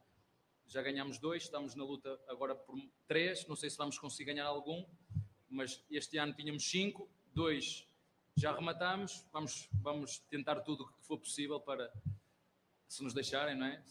[0.68, 3.48] Já ganhamos dois, estamos na luta agora por três.
[3.48, 4.86] Não sei se vamos conseguir ganhar algum,
[5.50, 7.88] mas este ano tínhamos cinco, dois
[8.38, 9.26] já rematamos.
[9.34, 11.92] Vamos, vamos tentar tudo o que for possível para,
[12.96, 13.84] se nos deixarem, não é?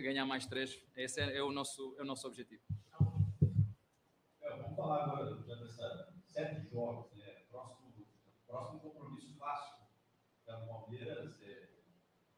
[0.00, 0.80] ganhar mais três.
[0.94, 2.62] Esse é, é, o, nosso, é o nosso objetivo.
[4.40, 7.42] É, vamos falar agora já dessa sete jogos, né?
[7.50, 7.92] Próximo,
[8.46, 9.86] próximo compromisso fácil
[10.46, 11.42] da Palmeiras.
[11.42, 11.68] É,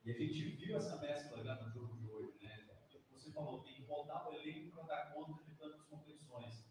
[0.05, 2.67] e a gente viu essa mescla já no jogo de hoje, né?
[3.11, 6.67] Você falou, tem que voltar o elenco para dar conta de tantas competições.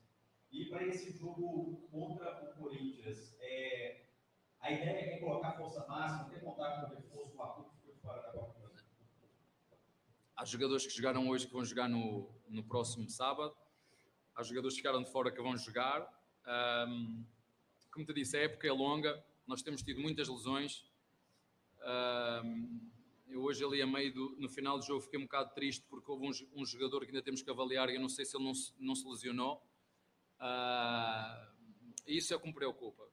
[0.49, 4.07] E para esse jogo contra o Corinthians, é,
[4.59, 7.95] a ideia é colocar força máxima, ter contato com o reforço, o Arthur que foi
[7.97, 8.56] fora da Copa
[10.37, 13.57] Há jogadores que jogaram hoje que vão jogar no, no próximo sábado.
[14.35, 16.07] Há jogadores que ficaram de fora que vão jogar.
[16.87, 17.25] Um,
[17.91, 19.25] como te disse, a época é longa.
[19.47, 20.85] Nós temos tido muitas lesões.
[21.81, 22.87] Um,
[23.27, 26.11] eu hoje ali a meio do, no final do jogo fiquei um bocado triste porque
[26.11, 28.45] houve um, um jogador que ainda temos que avaliar e eu não sei se ele
[28.45, 29.59] não se, não se lesionou.
[30.39, 31.51] Uh,
[32.05, 33.09] isso é o que me preocupa.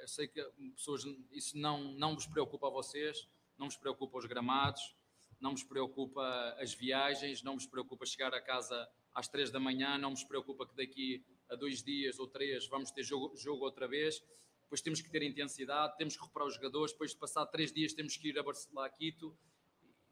[0.00, 0.40] Eu sei que
[0.76, 4.94] pessoas, isso não, não vos preocupa a vocês, não vos preocupa os gramados,
[5.40, 9.96] não nos preocupa as viagens, não nos preocupa chegar a casa às três da manhã,
[9.98, 13.86] não nos preocupa que daqui a dois dias ou três vamos ter jogo, jogo outra
[13.86, 14.22] vez,
[14.62, 17.92] depois temos que ter intensidade, temos que recuperar os jogadores, depois de passar três dias
[17.92, 19.36] temos que ir a Barcelona, a Quito.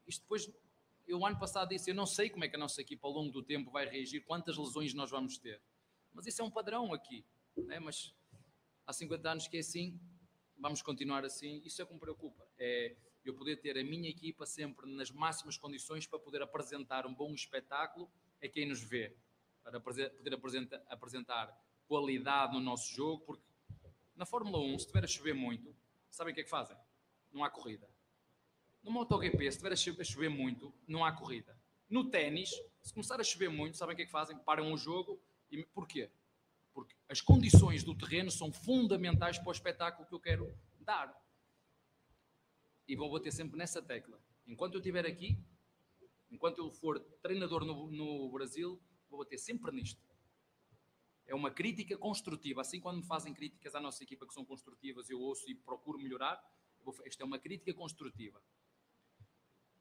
[0.07, 0.51] Isto depois,
[1.07, 3.31] eu ano passado disse, eu não sei como é que a nossa equipa ao longo
[3.31, 5.61] do tempo vai reagir, quantas lesões nós vamos ter.
[6.13, 7.79] Mas isso é um padrão aqui, né?
[7.79, 8.15] mas
[8.87, 10.01] há 50 anos que é assim,
[10.59, 12.49] vamos continuar assim, isso é que me preocupa.
[12.59, 12.97] É,
[13.31, 17.33] eu poder ter a minha equipa sempre nas máximas condições para poder apresentar um bom
[17.33, 18.11] espetáculo
[18.43, 19.17] a quem nos vê,
[19.63, 20.13] para poder
[20.89, 23.45] apresentar, qualidade no nosso jogo, porque
[24.15, 25.75] na Fórmula 1, se estiver a chover muito,
[26.11, 26.77] sabem o que é que fazem?
[27.33, 27.89] Não há corrida.
[28.83, 31.59] No MotoGP, se estiver a chover muito, não há corrida.
[31.89, 32.51] No ténis,
[32.83, 34.39] se começar a chover muito, sabem o que é que fazem?
[34.39, 35.21] Param o jogo.
[35.51, 36.11] E porquê?
[36.73, 41.15] Porque as condições do terreno são fundamentais para o espetáculo que eu quero dar
[42.89, 44.21] e vou bater sempre nessa tecla.
[44.47, 45.37] Enquanto eu estiver aqui,
[46.31, 50.01] enquanto eu for treinador no, no Brasil, vou bater sempre nisto.
[51.27, 52.61] É uma crítica construtiva.
[52.61, 55.99] Assim, quando me fazem críticas à nossa equipa que são construtivas, eu ouço e procuro
[55.99, 56.41] melhorar.
[57.05, 58.41] Esta é uma crítica construtiva.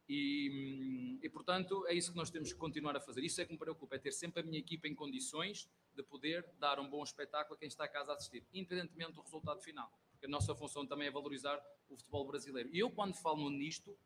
[0.09, 3.23] E, e, portanto, é isso que nós temos que continuar a fazer.
[3.23, 6.47] Isso é que me preocupa, é ter sempre a minha equipa em condições de poder
[6.59, 9.91] dar um bom espetáculo a quem está a casa a assistir, independentemente do resultado final
[10.25, 12.69] a nossa função também é valorizar o futebol brasileiro.
[12.73, 13.97] E eu, quando falo nisto,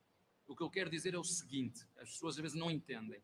[0.47, 3.23] o que eu quero dizer é o seguinte: as pessoas às vezes não entendem.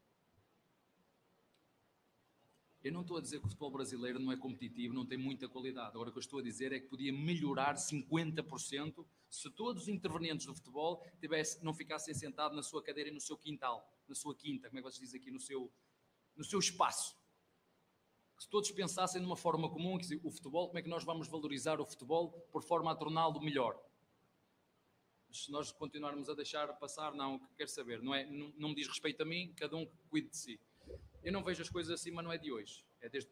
[2.81, 5.49] Eu não estou a dizer que o futebol brasileiro não é competitivo, não tem muita
[5.49, 5.89] qualidade.
[5.89, 9.89] Agora o que eu estou a dizer é que podia melhorar 50% se todos os
[9.89, 14.13] intervenientes do futebol tivesse, não ficassem sentados na sua cadeira e no seu quintal, na
[14.13, 15.71] sua quinta, como é que vocês dizem aqui, no seu,
[16.35, 17.17] no seu espaço
[18.37, 21.79] se todos pensassem numa forma comum, que o futebol, como é que nós vamos valorizar
[21.79, 23.79] o futebol por forma a torná-lo melhor?
[25.35, 28.87] se nós continuarmos a deixar passar, não, quer saber, não, é, não, não me diz
[28.87, 30.59] respeito a mim, cada um cuide de si.
[31.23, 32.85] Eu não vejo as coisas assim, mas não é de hoje.
[33.01, 33.29] É desde,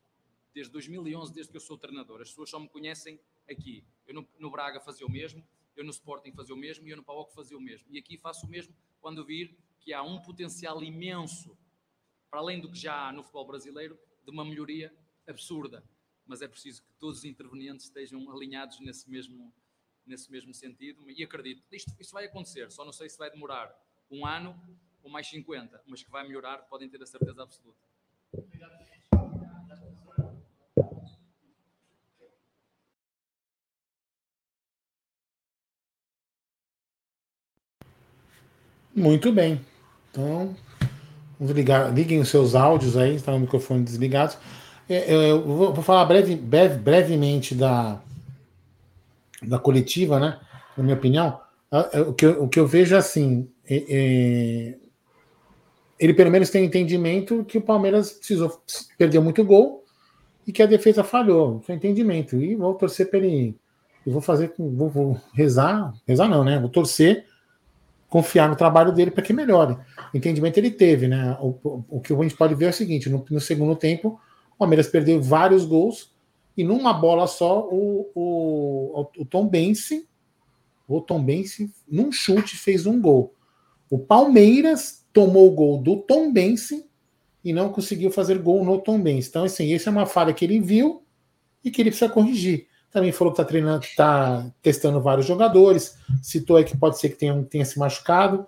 [0.53, 2.21] desde 2011, desde que eu sou treinador.
[2.21, 3.85] As pessoas só me conhecem aqui.
[4.05, 6.97] Eu no, no Braga fazia o mesmo, eu no Sporting fazia o mesmo e eu
[6.97, 7.87] no Paulo fazia o mesmo.
[7.89, 11.57] E aqui faço o mesmo quando vir que há um potencial imenso,
[12.29, 14.93] para além do que já há no futebol brasileiro, de uma melhoria
[15.27, 15.83] absurda,
[16.25, 19.53] mas é preciso que todos os intervenientes estejam alinhados nesse mesmo,
[20.05, 23.73] nesse mesmo sentido e acredito, isto, isto vai acontecer, só não sei se vai demorar
[24.09, 24.59] um ano
[25.01, 27.83] ou mais 50, mas que vai melhorar, podem ter a certeza absoluta.
[38.95, 39.59] Muito bem.
[40.11, 40.55] Então,
[41.39, 44.35] ligar, liguem os seus áudios aí, está no microfone desligado.
[44.87, 48.01] É, eu vou falar breve, breve, brevemente da,
[49.41, 50.39] da coletiva, né?
[50.77, 51.39] Na minha opinião,
[52.07, 54.75] o que eu, o que eu vejo é assim: é, é,
[55.99, 58.61] ele pelo menos tem entendimento que o Palmeiras precisou
[58.97, 59.83] perdeu muito gol
[60.45, 61.61] e que a defesa falhou.
[61.65, 62.35] Tem entendimento.
[62.35, 63.55] E vou torcer para ele.
[64.05, 66.59] Eu vou fazer, vou, vou rezar, rezar não, né?
[66.59, 67.25] Vou torcer
[68.13, 69.75] confiar no trabalho dele para que melhore.
[70.13, 71.35] Entendimento ele teve, né?
[71.41, 74.57] O, o, que a gente pode ver é o seguinte: no, no, segundo tempo, o
[74.59, 76.13] Palmeiras perdeu vários gols
[76.55, 80.07] e numa bola só o, o, o Tom Bense,
[80.87, 83.33] o Tom Bense, num chute fez um gol.
[83.89, 86.85] O Palmeiras tomou o gol do Tom Bense
[87.43, 89.29] e não conseguiu fazer gol no Tom Bense.
[89.29, 91.01] Então, assim, essa é uma falha que ele viu
[91.63, 92.67] e que ele precisa corrigir.
[92.93, 97.15] Também falou que está treinando, está testando vários jogadores, citou aí que pode ser que
[97.15, 98.45] tenha, tenha se machucado.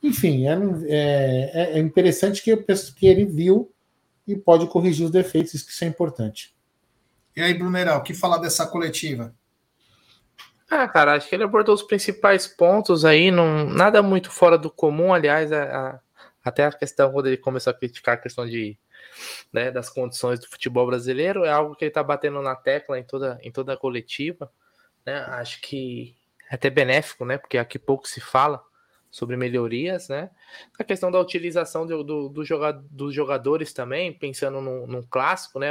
[0.00, 0.54] Enfim, é,
[0.88, 3.72] é, é interessante que, que ele viu
[4.26, 6.54] e pode corrigir os defeitos, isso é importante.
[7.34, 9.34] E aí, Brunerão, o que falar dessa coletiva?
[10.70, 14.70] Ah, cara, acho que ele abordou os principais pontos aí, não, nada muito fora do
[14.70, 16.00] comum, aliás, a, a,
[16.44, 18.78] até a questão, quando ele começou a criticar a questão de,
[19.52, 23.04] né, das condições do futebol brasileiro, é algo que ele tá batendo na tecla em
[23.04, 24.50] toda, em toda a coletiva,
[25.04, 26.16] né, acho que
[26.50, 28.62] é até benéfico, né, porque aqui pouco se fala
[29.10, 30.30] sobre melhorias, né,
[30.78, 32.42] a questão da utilização do, do, do
[32.90, 35.70] dos jogadores também, pensando num, num clássico, né,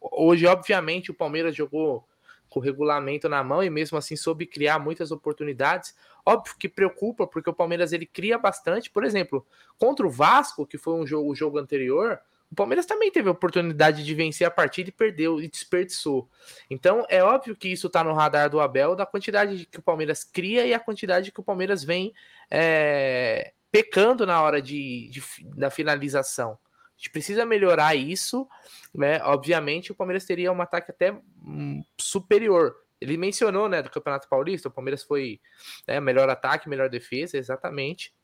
[0.00, 2.06] hoje, obviamente, o Palmeiras jogou
[2.52, 5.96] com o regulamento na mão e mesmo assim soube criar muitas oportunidades.
[6.24, 8.90] Óbvio que preocupa, porque o Palmeiras ele cria bastante.
[8.90, 9.46] Por exemplo,
[9.78, 12.20] contra o Vasco, que foi um jogo, o jogo anterior,
[12.52, 16.28] o Palmeiras também teve a oportunidade de vencer a partida e perdeu e desperdiçou.
[16.70, 20.22] Então é óbvio que isso está no radar do Abel, da quantidade que o Palmeiras
[20.22, 22.12] cria e a quantidade que o Palmeiras vem
[22.50, 25.22] é, pecando na hora de, de,
[25.56, 26.52] da finalização.
[26.52, 28.46] A gente precisa melhorar isso
[28.94, 29.22] né?
[29.24, 32.76] Obviamente o Palmeiras teria um ataque até hum, superior.
[33.00, 35.40] Ele mencionou, né, do Campeonato Paulista, o Palmeiras foi
[35.88, 38.14] né, melhor ataque, melhor defesa, exatamente.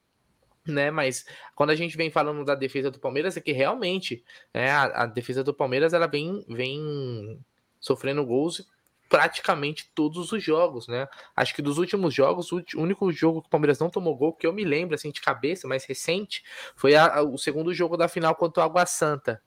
[0.68, 4.70] Né, mas quando a gente vem falando da defesa do Palmeiras, é que realmente né,
[4.70, 7.40] a, a defesa do Palmeiras ela vem, vem
[7.80, 8.68] sofrendo gols
[9.08, 11.08] praticamente todos os jogos, né?
[11.34, 14.46] Acho que dos últimos jogos, o único jogo que o Palmeiras não tomou gol, que
[14.46, 16.44] eu me lembro assim de cabeça, mais recente,
[16.76, 19.42] foi a, a, o segundo jogo da final contra o Água Santa,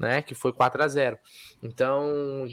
[0.00, 0.22] né?
[0.22, 1.18] Que foi 4 a 0
[1.62, 2.48] Então,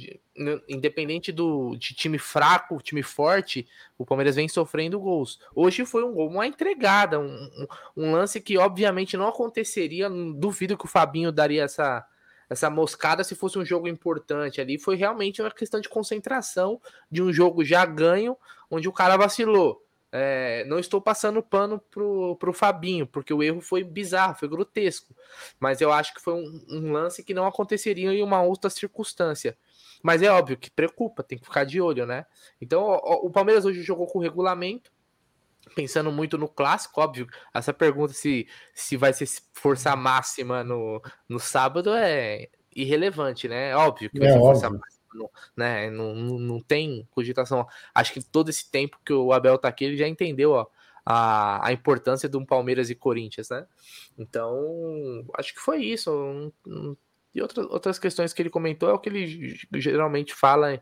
[0.68, 3.66] independente do de time fraco, time forte,
[3.98, 5.40] o Palmeiras vem sofrendo gols.
[5.56, 10.10] Hoje foi um gol, uma entregada, um, um, lance que obviamente não aconteceria.
[10.10, 12.06] Duvido que o Fabinho daria essa,
[12.50, 14.78] essa moscada se fosse um jogo importante ali.
[14.78, 18.36] Foi realmente uma questão de concentração de um jogo já ganho,
[18.70, 19.87] onde o cara vacilou.
[20.20, 25.16] É, não estou passando pano pro, pro Fabinho, porque o erro foi bizarro, foi grotesco.
[25.60, 29.56] Mas eu acho que foi um, um, lance que não aconteceria em uma outra circunstância.
[30.02, 32.26] Mas é óbvio que preocupa, tem que ficar de olho, né?
[32.60, 34.92] Então, o, o Palmeiras hoje jogou com regulamento,
[35.76, 37.28] pensando muito no clássico, óbvio.
[37.54, 43.76] Essa pergunta se, se vai ser força máxima no, no sábado é irrelevante, né?
[43.76, 44.54] Óbvio que vai é ser óbvio.
[44.54, 44.97] força máxima
[45.56, 47.68] né, não, não tem cogitação.
[47.94, 50.68] Acho que todo esse tempo que o Abel tá aqui, ele já entendeu ó,
[51.06, 53.66] a, a importância de um Palmeiras e Corinthians, né?
[54.18, 56.52] Então, acho que foi isso.
[57.34, 60.82] E outras, outras questões que ele comentou é o que ele geralmente fala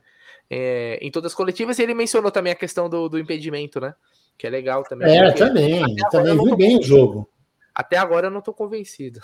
[0.49, 3.93] é, em todas as coletivas, e ele mencionou também a questão do, do impedimento, né?
[4.37, 5.17] Que é legal também.
[5.17, 5.83] É, também.
[6.11, 7.29] Também viu bem o jogo.
[7.73, 9.19] Até agora eu não tô convencido.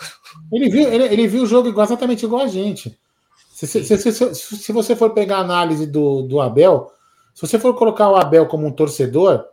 [0.51, 2.99] Ele viu, ele, ele viu o jogo exatamente igual a gente.
[3.67, 6.91] Se, se, se, se, você for pegar a análise do, do Abel,
[7.33, 9.45] se você for colocar o Abel como um torcedor,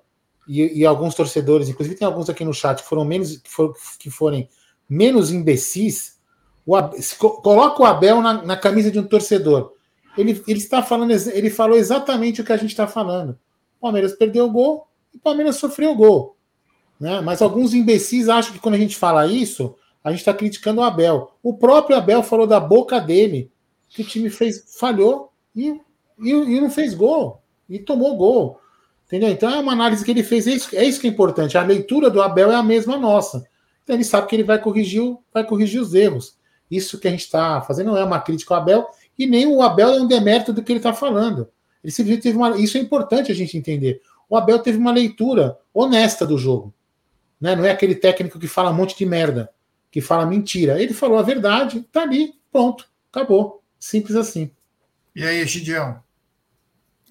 [0.49, 3.51] e, e alguns torcedores, inclusive tem alguns aqui no chat que foram menos que,
[3.99, 4.49] que forem
[4.89, 6.19] menos imbecis,
[6.65, 6.99] o Abel,
[7.43, 9.75] coloca o Abel na, na, camisa de um torcedor.
[10.17, 13.39] Ele, ele está falando, ele falou exatamente o que a gente está falando.
[13.77, 16.37] O Palmeiras perdeu o gol e o Palmeiras sofreu o gol.
[16.99, 17.21] Né?
[17.21, 20.85] Mas alguns imbecis acham que quando a gente fala isso, a gente está criticando o
[20.85, 21.33] Abel.
[21.43, 23.53] O próprio Abel falou da boca dele
[23.89, 25.81] que o time fez, falhou e,
[26.19, 27.43] e, e, não fez gol.
[27.69, 28.61] E tomou gol.
[29.07, 29.31] Entendeu?
[29.31, 31.57] Então é uma análise que ele fez, é isso, é isso que é importante.
[31.57, 33.45] A leitura do Abel é a mesma nossa.
[33.83, 36.37] Então ele sabe que ele vai corrigir, vai corrigir os erros.
[36.71, 38.87] Isso que a gente está fazendo não é uma crítica ao Abel,
[39.19, 41.49] e nem o Abel é um demérito do que ele está falando.
[41.83, 42.57] Ele simplesmente teve uma.
[42.59, 44.03] Isso é importante a gente entender.
[44.29, 46.75] O Abel teve uma leitura honesta do jogo.
[47.41, 47.57] Né?
[47.57, 49.51] Não é aquele técnico que fala um monte de merda,
[49.91, 50.83] que fala mentira.
[50.83, 53.58] Ele falou a verdade, tá ali, pronto, acabou.
[53.79, 54.51] Simples assim.
[55.15, 56.03] E aí, Gideão?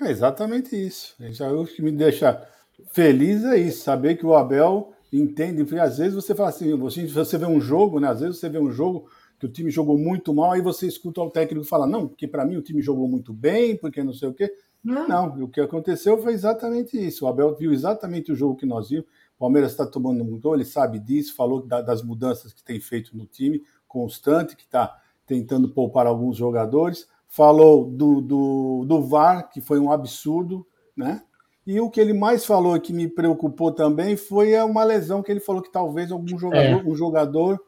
[0.02, 1.16] É exatamente isso.
[1.32, 2.46] Já o que me deixa
[2.92, 5.64] feliz é isso, saber que o Abel entende.
[5.64, 8.10] Porque às vezes você fala assim, você, você vê um jogo, né?
[8.10, 9.10] Às vezes você vê um jogo
[9.40, 12.44] que o time jogou muito mal, aí você escuta o técnico falar, não, porque para
[12.44, 14.52] mim o time jogou muito bem, porque não sei o quê.
[14.84, 17.26] Não, não, o que aconteceu foi exatamente isso.
[17.26, 19.06] O Abel viu exatamente o jogo que nós vimos.
[19.36, 23.16] O Palmeiras está tomando um gol, ele sabe disso, falou das mudanças que tem feito
[23.16, 24.96] no time, constante, que está
[25.28, 27.08] tentando poupar alguns jogadores.
[27.28, 30.66] Falou do, do, do VAR, que foi um absurdo,
[30.96, 31.22] né?
[31.66, 35.42] E o que ele mais falou que me preocupou também foi uma lesão que ele
[35.42, 36.90] falou que talvez algum jogador, é.
[36.90, 37.62] um jogador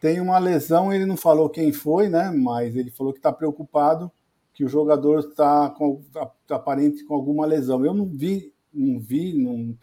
[0.00, 0.92] tenha uma lesão.
[0.92, 2.30] Ele não falou quem foi, né?
[2.30, 4.10] Mas ele falou que está preocupado
[4.54, 7.84] que o jogador está com, tá aparente com alguma lesão.
[7.84, 9.74] Eu não vi, não vi, não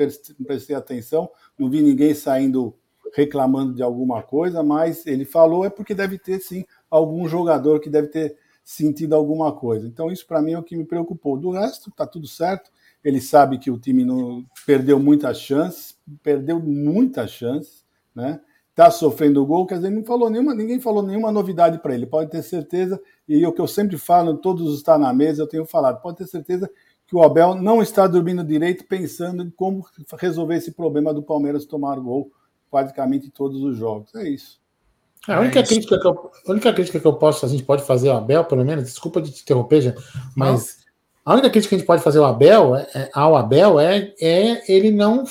[0.45, 2.74] prestei atenção, não vi ninguém saindo
[3.13, 7.90] reclamando de alguma coisa, mas ele falou é porque deve ter sim algum jogador que
[7.90, 9.88] deve ter sentido alguma coisa.
[9.88, 11.38] Então isso para mim é o que me preocupou.
[11.38, 12.72] Do resto tá tudo certo.
[13.04, 17.84] Ele sabe que o time não perdeu muitas chances, perdeu muitas chances,
[18.14, 18.42] né?
[18.76, 22.06] Tá sofrendo gol, quer dizer, não falou nenhuma, ninguém falou nenhuma novidade para ele.
[22.06, 25.66] Pode ter certeza, e o que eu sempre falo, todos está na mesa, eu tenho
[25.66, 26.70] falado, pode ter certeza
[27.06, 29.84] que o Abel não está dormindo direito pensando em como
[30.18, 32.32] resolver esse problema do Palmeiras tomar gol
[32.70, 34.14] praticamente todos os jogos.
[34.16, 34.62] É isso.
[35.28, 37.63] É, a, única é crítica que eu, a única crítica que eu posso, a gente
[37.63, 39.93] pode fazer ao Abel, pelo menos, desculpa de te interromper, já,
[40.36, 40.78] mas
[41.26, 41.34] não.
[41.34, 44.13] a única crítica que a gente pode fazer ao Abel, é, é, ao Abel é,
[44.22, 45.26] é ele não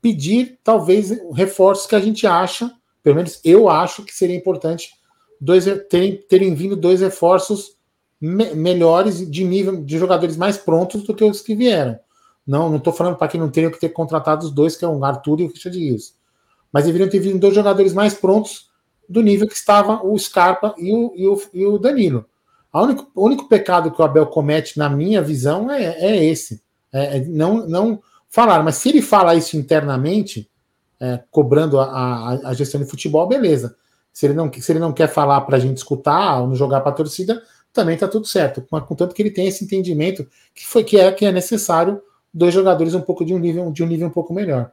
[0.00, 2.70] pedir, talvez, reforços que a gente acha,
[3.02, 4.90] pelo menos eu acho que seria importante
[5.40, 7.76] dois, terem, terem vindo dois reforços
[8.20, 11.98] me, melhores de nível de jogadores mais prontos do que os que vieram.
[12.46, 14.88] Não, não estou falando para que não tenha que ter contratado os dois, que é
[14.88, 16.14] o Arthur e o Richard Rios.
[16.72, 18.67] Mas deveriam ter vindo dois jogadores mais prontos
[19.08, 22.26] do nível que estava o Scarpa e o, e o, e o Danilo.
[22.72, 26.62] A único, o único pecado que o Abel comete, na minha visão, é, é esse.
[26.92, 28.62] É, é não, não falar.
[28.62, 30.50] Mas se ele fala isso internamente,
[31.00, 33.74] é, cobrando a, a, a, gestão de futebol, beleza.
[34.12, 36.80] Se ele não, se ele não quer falar para a gente escutar ou não jogar
[36.80, 37.42] para a torcida,
[37.72, 38.62] também está tudo certo.
[38.62, 42.00] Contanto que ele tem esse entendimento que foi que é que é necessário
[42.34, 44.72] dois jogadores um pouco de um nível de um nível um pouco melhor.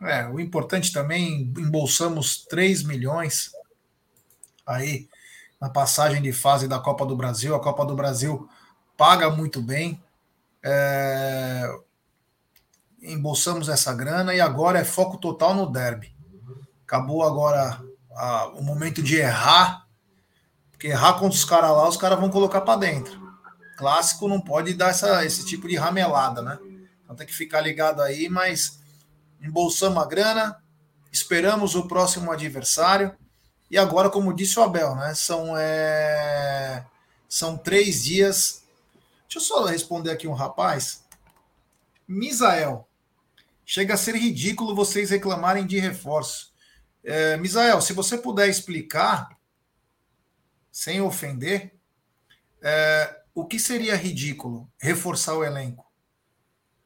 [0.00, 3.50] É, o importante também embolsamos 3 milhões
[4.66, 5.08] aí
[5.60, 7.54] na passagem de fase da Copa do Brasil.
[7.54, 8.48] A Copa do Brasil
[8.96, 10.02] paga muito bem.
[10.62, 11.68] É,
[13.02, 16.14] embolsamos essa grana e agora é foco total no derby.
[16.84, 17.82] Acabou agora
[18.12, 19.86] a, o momento de errar,
[20.70, 23.28] porque errar contra os caras lá, os caras vão colocar para dentro.
[23.76, 26.58] Clássico não pode dar essa, esse tipo de ramelada, né?
[27.04, 28.77] Então tem que ficar ligado aí, mas
[29.42, 30.62] embolsamos a grana,
[31.12, 33.16] esperamos o próximo adversário.
[33.70, 35.14] E agora, como disse o Abel, né?
[35.14, 36.84] São, é...
[37.28, 38.64] são três dias.
[39.22, 41.04] Deixa eu só responder aqui um rapaz.
[42.06, 42.88] Misael,
[43.64, 46.54] chega a ser ridículo vocês reclamarem de reforço.
[47.04, 49.28] É, Misael, se você puder explicar,
[50.72, 51.74] sem ofender,
[52.62, 55.87] é, o que seria ridículo reforçar o elenco?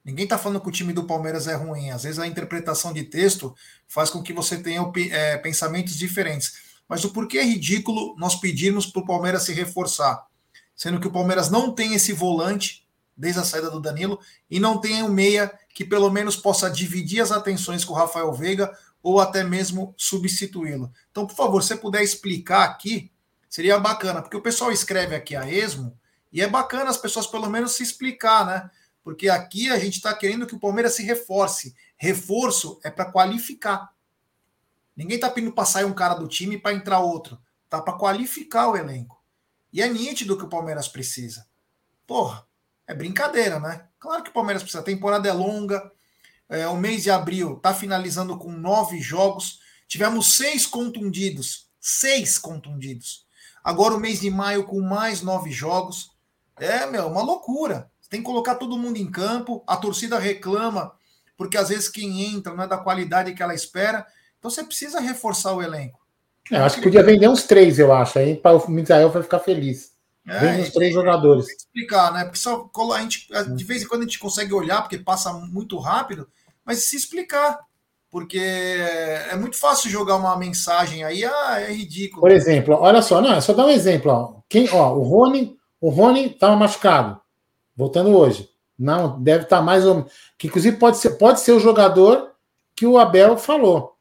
[0.04, 1.90] Ninguém está falando que o time do Palmeiras é ruim.
[1.90, 3.54] Às vezes a interpretação de texto
[3.86, 6.72] faz com que você tenha é, pensamentos diferentes.
[6.88, 10.26] Mas o porquê é ridículo nós pedirmos para o Palmeiras se reforçar?
[10.74, 12.86] Sendo que o Palmeiras não tem esse volante
[13.16, 14.18] desde a saída do Danilo
[14.50, 18.32] e não tem um meia que pelo menos possa dividir as atenções com o Rafael
[18.32, 20.92] Veiga ou até mesmo substituí-lo.
[21.10, 23.10] Então, por favor, se você puder explicar aqui,
[23.48, 25.96] seria bacana, porque o pessoal escreve aqui a esmo
[26.32, 28.70] e é bacana as pessoas pelo menos se explicar, né?
[29.02, 31.74] Porque aqui a gente está querendo que o Palmeiras se reforce.
[31.96, 33.92] Reforço é para qualificar.
[34.96, 37.38] Ninguém está pedindo para sair um cara do time para entrar outro.
[37.68, 39.22] Tá para qualificar o elenco.
[39.72, 41.46] E é nítido que o Palmeiras precisa.
[42.06, 42.46] Porra,
[42.86, 43.88] é brincadeira, né?
[43.98, 44.82] Claro que o Palmeiras precisa.
[44.82, 45.90] A temporada é longa.
[46.48, 49.60] É, o mês de abril está finalizando com nove jogos.
[49.88, 51.70] Tivemos seis contundidos.
[51.80, 53.26] Seis contundidos.
[53.64, 56.10] Agora o mês de maio com mais nove jogos.
[56.58, 57.90] É, meu, uma loucura.
[58.12, 59.64] Tem que colocar todo mundo em campo.
[59.66, 60.92] A torcida reclama,
[61.34, 64.06] porque às vezes quem entra não é da qualidade que ela espera.
[64.38, 65.98] Então você precisa reforçar o elenco.
[66.50, 68.18] É, acho que podia vender uns três, eu acho.
[68.18, 69.92] Aí para o Misael vai ficar feliz.
[70.28, 71.46] É, Vende os três jogadores.
[71.48, 72.24] Explicar, né?
[72.24, 75.78] Porque só, a gente, de vez em quando a gente consegue olhar, porque passa muito
[75.78, 76.28] rápido,
[76.66, 77.60] mas se explicar.
[78.10, 82.20] Porque é muito fácil jogar uma mensagem aí, ah, é ridículo.
[82.20, 84.12] Por exemplo, olha só, não, é só dar um exemplo.
[84.12, 84.34] Ó.
[84.50, 87.21] Quem, ó, o Rony, o Rony estava machucado
[87.82, 88.48] voltando hoje.
[88.78, 90.12] Não, deve estar tá mais ou menos.
[90.38, 92.32] Que inclusive pode ser, pode ser o jogador
[92.74, 93.96] que o Abel falou.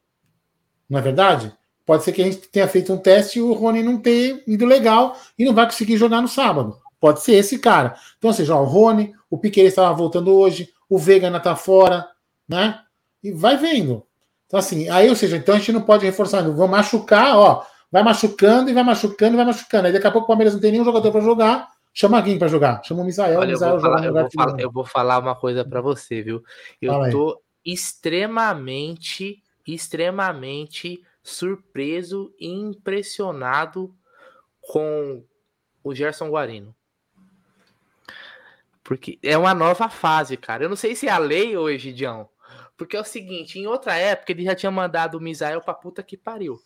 [0.90, 1.54] Não é verdade?
[1.86, 4.66] Pode ser que a gente tenha feito um teste e o Rony não tenha ido
[4.66, 6.78] legal e não vai conseguir jogar no sábado.
[7.00, 7.96] Pode ser esse cara.
[8.18, 11.56] Então, ou seja, ó, o Rony, o Piquet estava voltando hoje, o Veiga ainda está
[11.56, 12.08] fora,
[12.48, 12.80] né?
[13.24, 14.04] E vai vendo.
[14.46, 18.04] Então, assim, aí, ou seja, então a gente não pode reforçar, vou machucar, ó, vai
[18.04, 19.88] machucando e vai machucando e vai machucando.
[19.88, 22.48] Aí daqui a pouco o Palmeiras não tem nenhum jogador para jogar, Chama alguém para
[22.48, 22.84] jogar.
[22.84, 23.40] Chama o Misael.
[23.40, 26.22] Olha, Misael eu, vou falar, eu, vou falar, eu vou falar uma coisa para você,
[26.22, 26.44] viu?
[26.82, 27.74] Eu Fala tô aí.
[27.74, 33.94] extremamente, extremamente surpreso e impressionado
[34.62, 35.24] com
[35.84, 36.74] o Gerson Guarino.
[38.84, 40.64] Porque é uma nova fase, cara.
[40.64, 42.30] Eu não sei se é a lei hoje, Egidião.
[42.82, 46.02] Porque é o seguinte, em outra época ele já tinha mandado o Misael pra puta
[46.02, 46.60] que pariu.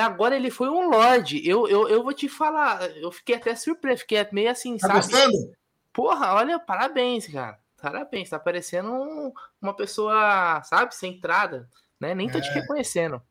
[0.00, 1.48] Agora ele foi um Lorde.
[1.48, 4.98] Eu, eu, eu vou te falar, eu fiquei até surpreso, fiquei meio assim, tá sabe?
[4.98, 5.52] Gostando?
[5.92, 7.56] Porra, olha, parabéns, cara.
[7.80, 9.32] Parabéns, tá parecendo um,
[9.62, 11.68] uma pessoa, sabe, centrada.
[12.00, 12.16] Né?
[12.16, 12.54] Nem tô te É.
[12.54, 13.22] reconhecendo.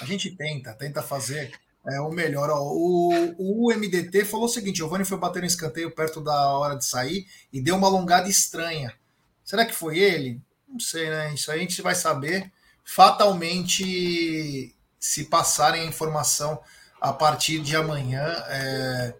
[0.00, 1.50] A gente tenta, tenta fazer
[1.88, 2.50] é, o melhor.
[2.50, 6.76] Ó, o, o MDT falou o seguinte: Giovanni foi bater no escanteio perto da hora
[6.76, 8.96] de sair e deu uma alongada estranha.
[9.42, 10.40] Será que foi ele?
[10.72, 11.34] Não sei, né?
[11.34, 12.50] Isso aí a gente vai saber
[12.82, 16.60] fatalmente se passarem a informação
[17.00, 18.24] a partir de amanhã.
[18.48, 19.14] é,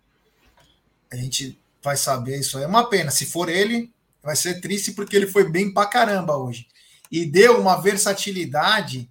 [1.13, 2.65] a gente vai saber isso aí.
[2.65, 3.11] É uma pena.
[3.11, 3.93] Se for ele,
[4.23, 6.67] vai ser triste porque ele foi bem pra caramba hoje.
[7.11, 9.11] E deu uma versatilidade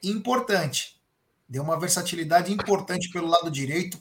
[0.00, 1.00] importante.
[1.48, 3.98] Deu uma versatilidade importante pelo lado direito,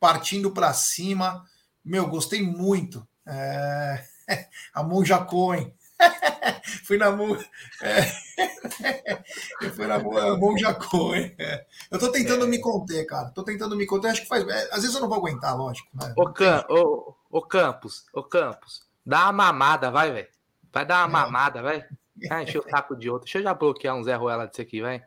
[0.00, 1.46] partindo para cima.
[1.84, 3.06] Meu, gostei muito.
[3.24, 4.04] É...
[4.74, 5.72] A Monja Cohen.
[6.84, 7.36] Fui na Mon...
[7.82, 8.00] é...
[9.60, 11.34] Eu fui na Mon- Monja Cohen.
[11.38, 11.64] É.
[11.90, 13.30] Eu tô tentando me conter, cara.
[13.30, 14.08] Tô tentando me conter.
[14.08, 14.46] Acho que faz.
[14.48, 15.88] é, Às vezes eu não vou aguentar, lógico.
[15.94, 16.12] Né?
[16.16, 16.64] Ô, Cam...
[16.68, 20.28] ô, ô Campos, ô Campos, dá uma mamada, vai, velho.
[20.72, 21.84] Vai dar uma mamada, vai.
[22.30, 23.24] Ah, encher o saco de outro.
[23.24, 25.02] Deixa eu já bloquear um Zé Ruela desse aqui, vai.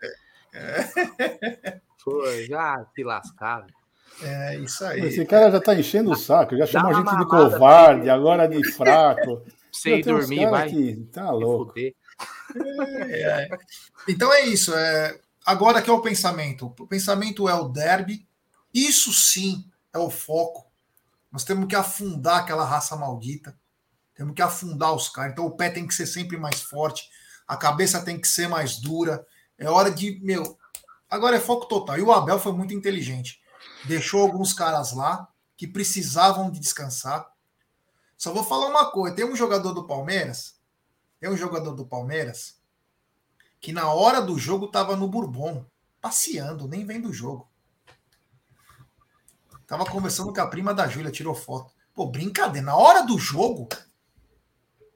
[1.97, 3.73] Foi, já se lascar, velho.
[4.21, 5.05] É isso aí.
[5.05, 8.63] Esse cara já tá enchendo o saco, já chamou a gente de covarde, agora de
[8.71, 9.41] fraco.
[9.73, 10.69] Você ir dormir, vai.
[10.69, 11.69] que tá louco.
[11.69, 11.95] fuder.
[13.09, 13.49] É.
[14.07, 14.73] Então é isso.
[14.73, 15.19] É...
[15.45, 16.67] Agora que é o pensamento.
[16.79, 18.27] O pensamento é o derby.
[18.73, 20.71] Isso sim é o foco.
[21.31, 23.57] Nós temos que afundar aquela raça maldita.
[24.15, 25.31] Temos que afundar os caras.
[25.31, 27.09] Então o pé tem que ser sempre mais forte.
[27.47, 29.25] A cabeça tem que ser mais dura.
[29.57, 30.19] É hora de.
[30.21, 30.57] Meu.
[31.09, 31.97] Agora é foco total.
[31.97, 33.41] E o Abel foi muito inteligente.
[33.85, 37.25] Deixou alguns caras lá que precisavam de descansar.
[38.23, 40.55] Só vou falar uma coisa: tem um jogador do Palmeiras.
[41.19, 42.57] Tem um jogador do Palmeiras
[43.59, 45.65] que na hora do jogo tava no Bourbon,
[45.99, 47.49] passeando, nem vendo o jogo.
[49.67, 51.73] Tava conversando com a prima da Júlia, tirou foto.
[51.93, 53.67] Pô, brincadeira, na hora do jogo,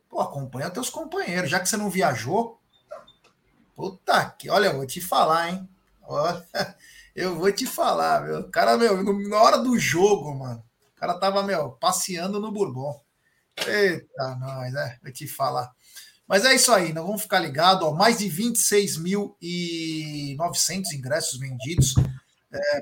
[0.07, 2.61] pô, acompanha teus companheiros, já que você não viajou.
[3.75, 5.69] Puta que, olha, eu vou te falar, hein?
[6.01, 6.47] Olha,
[7.13, 8.49] eu vou te falar, meu.
[8.51, 10.63] Cara, meu, na hora do jogo, mano,
[10.95, 13.05] o cara tava, meu, passeando no Bourbon.
[13.65, 14.97] Eita, nós, né?
[15.01, 15.71] Vou te falar.
[16.27, 17.87] Mas é isso aí, nós vamos ficar ligados.
[17.87, 21.95] Ó, mais de 26.900 ingressos vendidos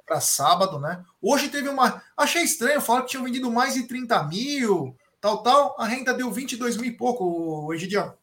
[0.06, 1.04] para sábado, né?
[1.22, 2.02] Hoje teve uma.
[2.18, 5.76] Achei estranho, falaram que tinham vendido mais de 30 mil, tal, tal.
[5.78, 8.14] A renda deu 22 mil e pouco, Egidião.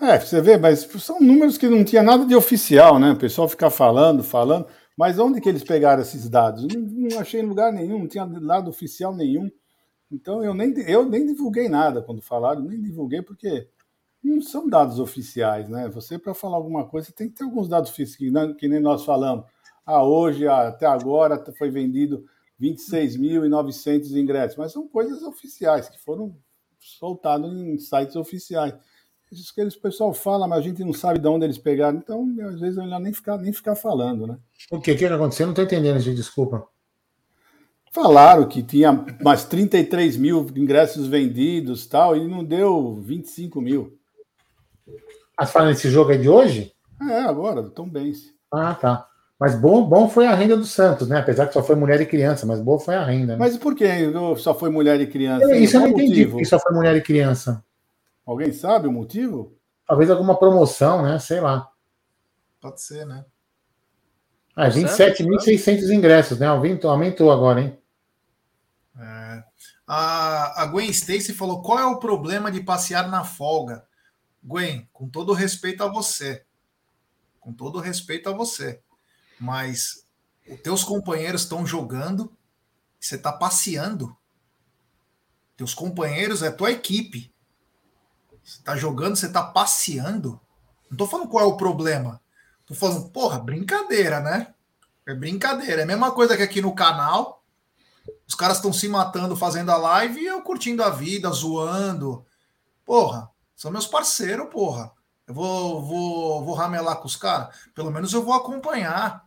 [0.00, 3.12] É, você vê, mas são números que não tinha nada de oficial, né?
[3.12, 4.66] O pessoal fica falando, falando,
[4.96, 6.66] mas onde que eles pegaram esses dados?
[6.66, 9.48] Não, não achei em lugar nenhum, não tinha dado oficial nenhum.
[10.10, 13.68] Então eu nem, eu nem divulguei nada quando falaram, nem divulguei porque
[14.22, 15.88] não são dados oficiais, né?
[15.90, 19.44] Você, para falar alguma coisa, tem que ter alguns dados oficiais, que nem nós falamos.
[19.84, 22.24] Ah, hoje, até agora, foi vendido
[22.60, 26.34] 26.900 ingressos, mas são coisas oficiais que foram
[26.78, 28.74] soltados em sites oficiais.
[29.30, 31.98] Isso que eles, o pessoal fala, mas a gente não sabe de onde eles pegaram,
[31.98, 34.38] então às vezes é melhor nem ficar, nem ficar falando, né?
[34.70, 35.46] O que, que aconteceu?
[35.46, 36.66] Não tô entendendo, gente, desculpa.
[37.94, 43.96] Falaram que tinha mais 33 mil ingressos vendidos tal, e não deu 25 mil.
[45.38, 46.72] Ah, você fala nesse jogo aí de hoje?
[47.08, 48.34] É, agora, do Tom Benz.
[48.52, 49.06] Ah, tá.
[49.38, 51.20] Mas bom, bom foi a renda do Santos, né?
[51.20, 53.34] Apesar que só foi mulher e criança, mas boa foi a renda.
[53.34, 53.38] Né?
[53.38, 53.86] Mas por que
[54.38, 55.44] só foi mulher e criança?
[55.44, 56.30] Eu- Isso eu não entendi, motivo?
[56.32, 57.64] porque só foi mulher e criança.
[58.26, 59.56] Alguém sabe o motivo?
[59.86, 61.16] Talvez alguma promoção, né?
[61.20, 61.68] Sei lá.
[62.60, 63.24] Pode ser, né?
[64.56, 66.46] Ah, 27.600 ingressos, né?
[66.48, 67.78] Aumentou, aumentou agora, hein?
[69.86, 73.86] A, a Gwen Stacy falou: qual é o problema de passear na folga?
[74.42, 76.44] Gwen, com todo respeito a você.
[77.40, 78.80] Com todo respeito a você.
[79.38, 80.06] Mas
[80.48, 82.34] os teus companheiros estão jogando,
[83.00, 84.16] você está passeando.
[85.56, 87.32] Teus companheiros é tua equipe.
[88.42, 90.40] Você está jogando, você está passeando.
[90.90, 92.20] Não tô falando qual é o problema.
[92.66, 94.54] Tô falando, porra, brincadeira, né?
[95.06, 95.82] É brincadeira.
[95.82, 97.43] É a mesma coisa que aqui no canal.
[98.26, 102.24] Os caras estão se matando fazendo a live e eu curtindo a vida, zoando.
[102.84, 104.92] Porra, são meus parceiros, porra.
[105.26, 107.54] Eu vou, vou, vou ramelar com os caras.
[107.74, 109.24] Pelo menos eu vou acompanhar.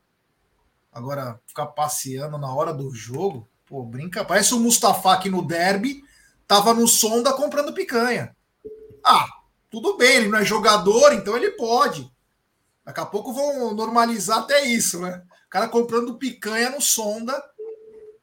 [0.92, 4.26] Agora, ficar passeando na hora do jogo, pô, brinca.
[4.26, 6.04] Parece o Mustafa aqui no derby,
[6.48, 8.36] tava no Sonda comprando picanha.
[9.04, 9.28] Ah,
[9.70, 12.12] tudo bem, ele não é jogador, então ele pode.
[12.84, 15.24] Daqui a pouco vão normalizar até isso, né?
[15.46, 17.42] O cara comprando picanha no Sonda,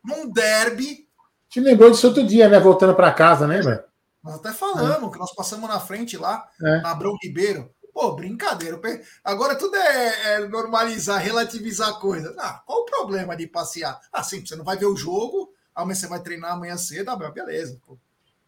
[0.05, 1.09] num derby.
[1.49, 2.61] Te lembrou disso outro dia, né?
[2.61, 3.87] Voltando para casa, lembra?
[4.23, 6.81] Nós até falamos que nós passamos na frente lá, É.
[6.81, 7.71] na Abrão Ribeiro.
[7.93, 8.81] Pô, brincadeira.
[9.23, 12.35] Agora tudo é, é normalizar, relativizar a coisa.
[12.39, 14.01] Ah, qual o problema de passear?
[14.13, 17.17] Ah, sim, você não vai ver o jogo, amanhã você vai treinar amanhã cedo, ah,
[17.31, 17.79] beleza.
[17.87, 17.97] Pô.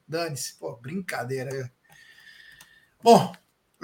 [0.09, 0.59] Dane-se.
[0.59, 1.71] Pô, brincadeira.
[3.03, 3.33] Bom,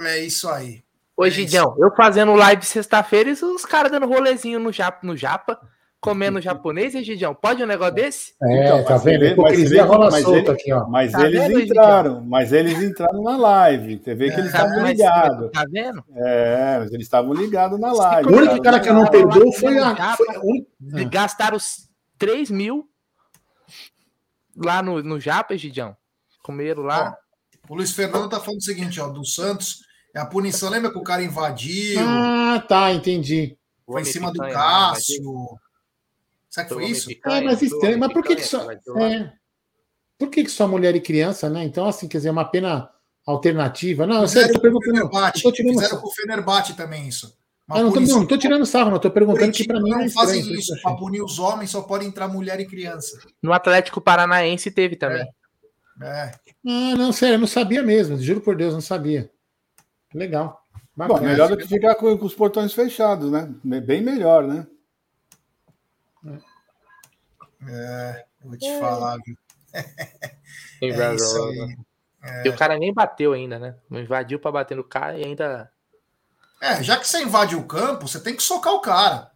[0.01, 0.83] é isso aí.
[1.15, 5.61] Ô, Gidião, eu fazendo live sexta-feira e os caras dando rolezinho no japa, no japa
[6.03, 7.33] comendo japonês, hein, Gidião?
[7.33, 8.33] Pode um negócio desse?
[8.43, 9.25] É, Então, tá vendo?
[9.25, 10.87] Hipocrisia mas rola mas solta ele- aqui, ó.
[10.87, 14.01] Mas Tá eles vendo, entraram, mas eles entraram na live.
[14.03, 15.51] Você vê que eles Tá, estavam ligados.
[15.51, 16.03] Tá vendo?
[16.15, 18.29] É, mas eles estavam ligados na live.
[18.29, 20.15] O único cara que eu não perdoou lá foi a.
[20.17, 20.39] Foi a
[20.79, 22.87] de- Gastaram os 3 mil
[24.55, 25.95] lá no, no Japa, Gidião.
[26.43, 27.15] Comeram lá.
[27.69, 29.79] O Luiz Fernando tá falando o seguinte, ó, do Santos,
[30.13, 33.57] é a punição, lembra que o cara invadiu, Ah, tá, entendi.
[33.85, 35.23] foi em Homem cima do picanha, Cássio.
[36.53, 37.07] Será que Foi isso?
[37.07, 38.69] picanha, É, mas estranho, mas por que, que só.
[38.71, 39.33] É,
[40.19, 41.63] por que, que só mulher e criança, né?
[41.63, 42.87] Então, assim, quer dizer, uma pena
[43.25, 44.05] alternativa.
[44.05, 44.97] Não, eu sei, eu tô com o perguntando.
[44.97, 47.35] Eu Fenerbahçe, tô tirando fizeram com o Fenerbahçe também isso.
[47.67, 48.99] Uma Eu não, tô, punição- não, tô tirando sarro, não.
[48.99, 50.59] Tô perguntando que pra mim não é fazem estranho.
[50.59, 50.73] isso.
[50.83, 53.17] Para punir os homens só pode entrar mulher e criança.
[53.41, 55.25] No Atlético Paranaense teve também.
[56.03, 56.31] É.
[56.67, 58.17] Ah, não, sério, eu não sabia mesmo.
[58.19, 59.31] Juro por Deus, não sabia.
[60.13, 60.61] Legal.
[60.95, 61.27] Bom, Bacana.
[61.31, 63.49] melhor do que ficar com, com os portões fechados, né?
[63.63, 64.67] Bem melhor, né?
[67.69, 69.37] É, vou te falar, viu?
[70.81, 71.75] É né?
[72.21, 72.45] aí.
[72.45, 73.75] E o cara nem bateu ainda, né?
[73.89, 75.71] Invadiu pra bater no cara e ainda.
[76.61, 79.31] É, já que você invade o campo, você tem que socar o cara.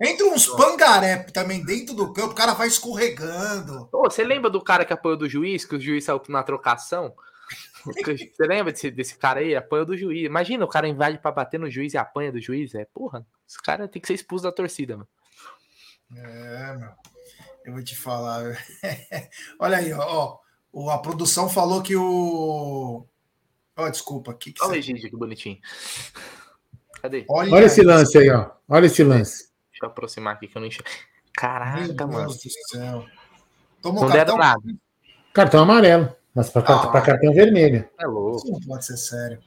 [0.00, 3.88] Entra uns pangaré também dentro do campo, o cara vai escorregando.
[3.92, 7.14] Ô, você lembra do cara que apoiou do juiz, que o juiz saiu na trocação?
[7.84, 9.56] Você lembra desse, desse cara aí?
[9.56, 10.26] Apanhou do juiz.
[10.26, 12.74] Imagina, o cara invade pra bater no juiz e apanha do juiz.
[12.74, 15.08] É, porra, esse cara tem que ser expulso da torcida, mano.
[16.16, 16.90] É, meu.
[17.64, 18.42] Eu vou te falar.
[19.60, 20.38] Olha aí, ó,
[20.72, 20.90] ó.
[20.90, 23.04] A produção falou que o.
[23.76, 24.32] Ó, desculpa.
[24.34, 25.58] Que que Olha você- Egídio, que bonitinho.
[27.02, 27.24] Cadê?
[27.28, 27.86] Olha, Olha esse aí.
[27.86, 28.50] lance aí, ó.
[28.68, 29.48] Olha esse lance.
[29.70, 30.88] Deixa eu aproximar aqui que eu não enxergo.
[30.90, 32.26] Meu Caraca, mano.
[32.28, 33.06] Deus do céu.
[33.82, 34.62] Tomou Não deram cartão?
[34.66, 34.78] nada.
[35.32, 36.16] Cartão amarelo.
[36.34, 36.88] Mas pra, Ah.
[36.88, 37.88] pra cartão vermelho.
[37.98, 38.38] É louco.
[38.38, 39.42] Isso não pode ser sério.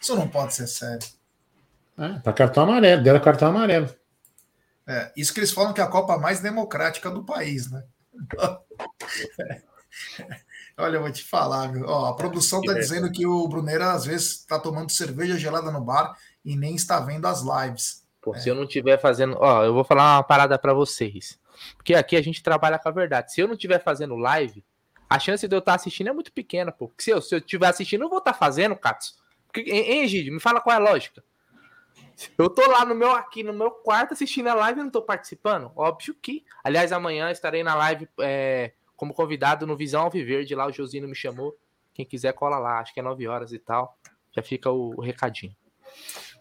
[0.00, 1.06] Isso não pode ser sério.
[1.98, 3.02] É, pra cartão amarelo.
[3.02, 3.88] Deram cartão amarelo.
[4.88, 7.82] É, isso que eles falam que é a Copa mais democrática do país, né?
[10.78, 11.86] Olha, eu vou te falar, viu?
[11.86, 15.80] Ó, a produção tá dizendo que o Bruneira às vezes tá tomando cerveja gelada no
[15.80, 16.14] bar
[16.44, 18.04] e nem está vendo as lives.
[18.20, 19.36] Pô, se eu não estiver fazendo.
[19.40, 21.38] Ó, eu vou falar uma parada pra vocês.
[21.76, 23.32] Porque aqui a gente trabalha com a verdade.
[23.32, 24.62] Se eu não estiver fazendo live,
[25.08, 26.88] a chance de eu estar assistindo é muito pequena, pô.
[26.88, 29.14] Porque se eu, se eu estiver assistindo, eu vou estar fazendo, Katsu.
[29.46, 30.34] Porque, hein, Egídio?
[30.34, 31.22] Me fala qual é a lógica.
[32.36, 35.02] Eu tô lá no meu aqui no meu quarto assistindo a live e não tô
[35.02, 35.70] participando?
[35.76, 36.44] Óbvio que.
[36.64, 40.54] Aliás, amanhã estarei na live é, como convidado no Visão Alviverde.
[40.54, 41.56] Lá o Josino me chamou.
[41.94, 42.80] Quem quiser, cola lá.
[42.80, 43.98] Acho que é 9 horas e tal.
[44.34, 45.54] Já fica o, o recadinho.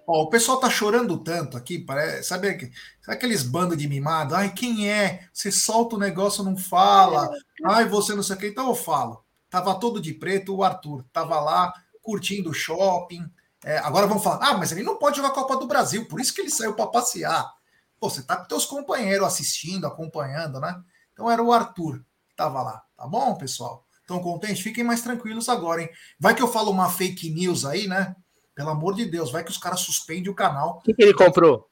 [0.08, 2.72] Ó, o pessoal tá chorando tanto aqui, parece, sabe,
[3.02, 4.36] sabe aqueles bandos de mimado?
[4.36, 5.28] Ai, quem é?
[5.34, 7.28] Você solta o negócio, não fala.
[7.66, 8.48] Ai, você não sei o que.
[8.48, 9.24] Então eu falo.
[9.50, 13.26] Tava todo de preto, o Arthur tava lá curtindo o shopping.
[13.66, 16.22] É, agora vão falar, ah, mas ele não pode jogar a Copa do Brasil, por
[16.22, 17.52] isso que ele saiu para passear.
[18.00, 20.80] Pô, você tá com teus companheiros assistindo, acompanhando, né?
[21.12, 21.98] Então era o Arthur
[22.30, 22.84] que tava lá.
[22.96, 23.84] Tá bom, pessoal?
[24.02, 24.62] Estão contentes?
[24.62, 25.90] Fiquem mais tranquilos agora, hein?
[26.20, 28.16] Vai que eu falo uma fake news aí, né?
[28.54, 30.78] Pelo amor de Deus, vai que os caras suspendem o canal.
[30.78, 31.68] O que, que ele comprou?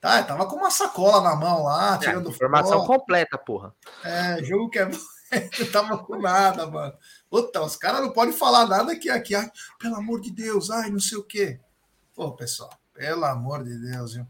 [0.00, 2.86] Tá, tava com uma sacola na mão lá, É, tirando informação foto.
[2.86, 3.74] completa, porra.
[4.04, 4.88] É, jogo que é.
[5.58, 6.94] não tava com nada, mano.
[7.28, 9.34] Puta, os caras não podem falar nada que aqui,
[9.78, 11.60] pelo amor de Deus, ai, não sei o quê.
[12.14, 14.26] Pô, pessoal, pelo amor de Deus, viu?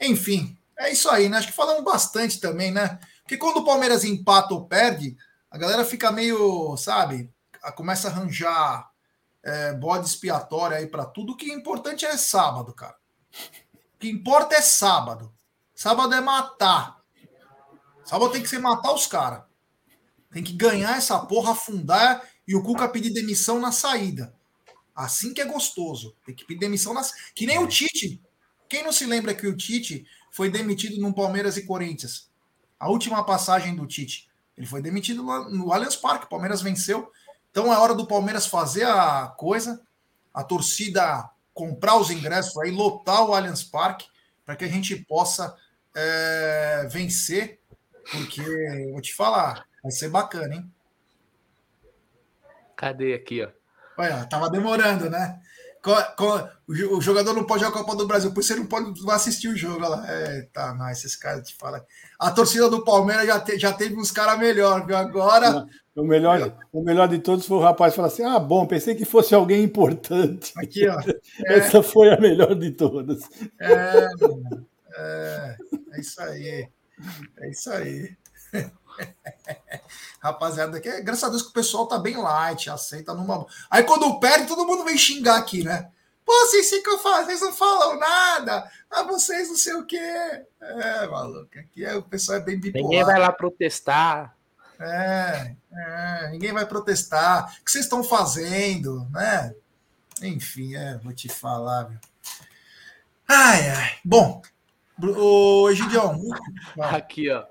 [0.00, 1.38] Enfim, é isso aí, né?
[1.38, 2.98] Acho que falamos bastante também, né?
[3.22, 5.16] Porque quando o Palmeiras empata ou perde,
[5.50, 7.32] a galera fica meio, sabe,
[7.76, 8.90] começa a arranjar
[9.42, 11.32] é, bode expiatório aí pra tudo.
[11.32, 12.96] O que é importante é sábado, cara.
[13.94, 15.32] O que importa é sábado.
[15.74, 17.00] Sábado é matar.
[18.04, 19.42] Sábado tem que ser matar os caras.
[20.32, 24.34] Tem que ganhar essa porra, afundar e o Cuca pedir demissão na saída.
[24.94, 26.14] Assim que é gostoso.
[26.24, 27.02] Tem que pedir demissão na
[27.34, 28.20] Que nem o Tite.
[28.68, 32.28] Quem não se lembra que o Tite foi demitido no Palmeiras e Corinthians?
[32.78, 34.28] A última passagem do Tite.
[34.56, 36.26] Ele foi demitido no Allianz Parque.
[36.26, 37.10] O Palmeiras venceu.
[37.50, 39.82] Então é hora do Palmeiras fazer a coisa,
[40.32, 44.06] a torcida comprar os ingressos aí, lotar o Allianz Parque,
[44.46, 45.56] para que a gente possa
[45.94, 47.58] é, vencer.
[48.12, 48.42] Porque,
[48.92, 50.70] vou te falar, vai ser bacana, hein?
[52.76, 53.48] Cadê aqui, ó?
[53.98, 55.38] Olha, tava demorando, né?
[56.66, 58.66] O jo- o jogador não pode jogar a Copa do Brasil, por isso ele não
[58.66, 59.76] pode assistir o jogo.
[59.76, 60.04] Olha lá.
[60.10, 61.82] É, tá, mas esses caras te falam.
[62.18, 64.96] A torcida do Palmeiras já, te- já teve uns caras melhor, viu?
[64.96, 65.66] Agora.
[65.96, 69.04] O melhor, o melhor de todos foi o rapaz falar assim: ah, bom, pensei que
[69.06, 70.52] fosse alguém importante.
[70.56, 70.98] Aqui, ó.
[71.46, 73.22] É, Essa foi a melhor de todas.
[73.58, 74.66] é, mano.
[74.96, 75.56] é,
[75.94, 76.68] é isso aí.
[77.38, 78.16] É isso aí.
[80.20, 83.46] Rapaziada, que é, graças a Deus que o pessoal tá bem light, aceita numa.
[83.70, 85.90] Aí quando perde, todo mundo vem xingar aqui, né?
[86.24, 88.70] Pô, vocês ficam falando, vocês não falam nada.
[88.90, 89.96] Ah, vocês não sei o quê.
[89.96, 92.84] É, maluco, aqui é, o pessoal é bem bipolar.
[92.84, 94.36] Ninguém vai lá protestar.
[94.78, 97.52] É, é, ninguém vai protestar.
[97.60, 99.54] O que vocês estão fazendo, né?
[100.22, 101.98] Enfim, é, vou te falar, meu.
[103.28, 103.98] Ai, ai.
[104.04, 104.42] Bom,
[105.02, 106.18] o Gideon.
[106.80, 107.44] Aqui, ó.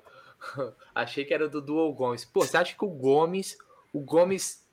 [1.03, 2.25] Achei que era do Dual Gomes.
[2.25, 3.57] Pô, você acha que o Gomes,
[3.93, 4.65] o Gomes,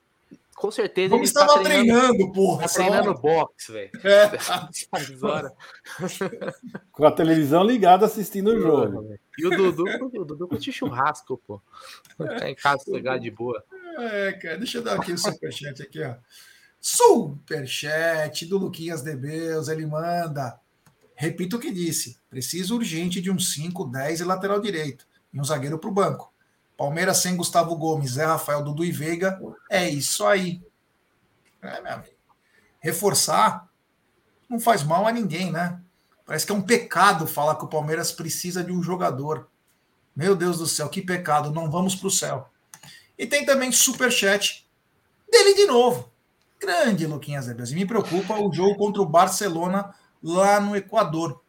[0.54, 1.14] com certeza.
[1.14, 2.62] O Gomes estava tá treinando, treinando, porra.
[2.62, 3.90] Tá treinando boxe, velho.
[4.04, 4.30] É.
[6.90, 9.16] com a televisão ligada assistindo o jogo.
[9.38, 11.60] E o Dudu, o Dudu curte churrasco, pô.
[12.18, 13.62] Tá em casa pegar de boa.
[13.98, 16.14] É, cara, deixa eu dar aqui o superchat aqui, ó.
[16.80, 20.60] Superchat do Luquinhas Debeus, ele manda.
[21.14, 25.06] Repito o que disse: preciso urgente de um 5, 10 e lateral direito.
[25.36, 26.32] E um zagueiro para o banco.
[26.78, 29.38] Palmeiras sem Gustavo Gomes, Zé Rafael, Dudu e Veiga.
[29.68, 30.62] É isso aí.
[31.60, 32.14] É, meu amigo.
[32.80, 33.68] Reforçar
[34.48, 35.78] não faz mal a ninguém, né?
[36.24, 39.46] Parece que é um pecado falar que o Palmeiras precisa de um jogador.
[40.14, 41.50] Meu Deus do céu, que pecado.
[41.50, 42.48] Não vamos para o céu.
[43.18, 44.66] E tem também superchat
[45.30, 46.10] dele de novo.
[46.58, 47.72] Grande Luquinhas Zebes.
[47.72, 51.42] E me preocupa o jogo contra o Barcelona lá no Equador.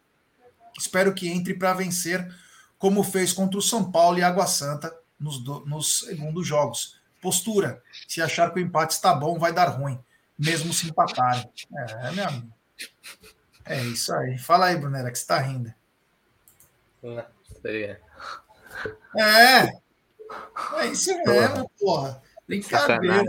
[0.77, 2.29] Espero que entre para vencer,
[2.77, 6.99] como fez contra o São Paulo e Água Santa nos, do, nos segundos jogos.
[7.21, 9.99] Postura: se achar que o empate está bom, vai dar ruim,
[10.37, 11.49] mesmo se empatarem.
[11.75, 12.53] É, meu amigo.
[13.65, 14.37] É isso aí.
[14.37, 15.73] Fala aí, Brunera, que você está rindo.
[17.03, 17.25] Não,
[17.61, 17.97] sei.
[19.17, 19.71] É.
[20.75, 22.21] É isso mesmo, porra.
[22.47, 23.25] Brincadeira.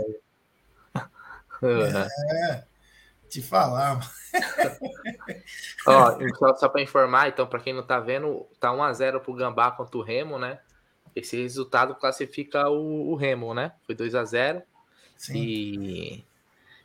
[1.61, 2.63] É.
[3.29, 3.99] Te falar.
[5.85, 9.71] Ó, só, só para informar, então, para quem não tá vendo, tá 1x0 pro Gambá
[9.71, 10.59] contra o Remo, né?
[11.15, 13.73] Esse resultado classifica o, o Remo, né?
[13.85, 14.63] Foi 2x0.
[15.15, 15.37] Sim.
[15.37, 16.25] E.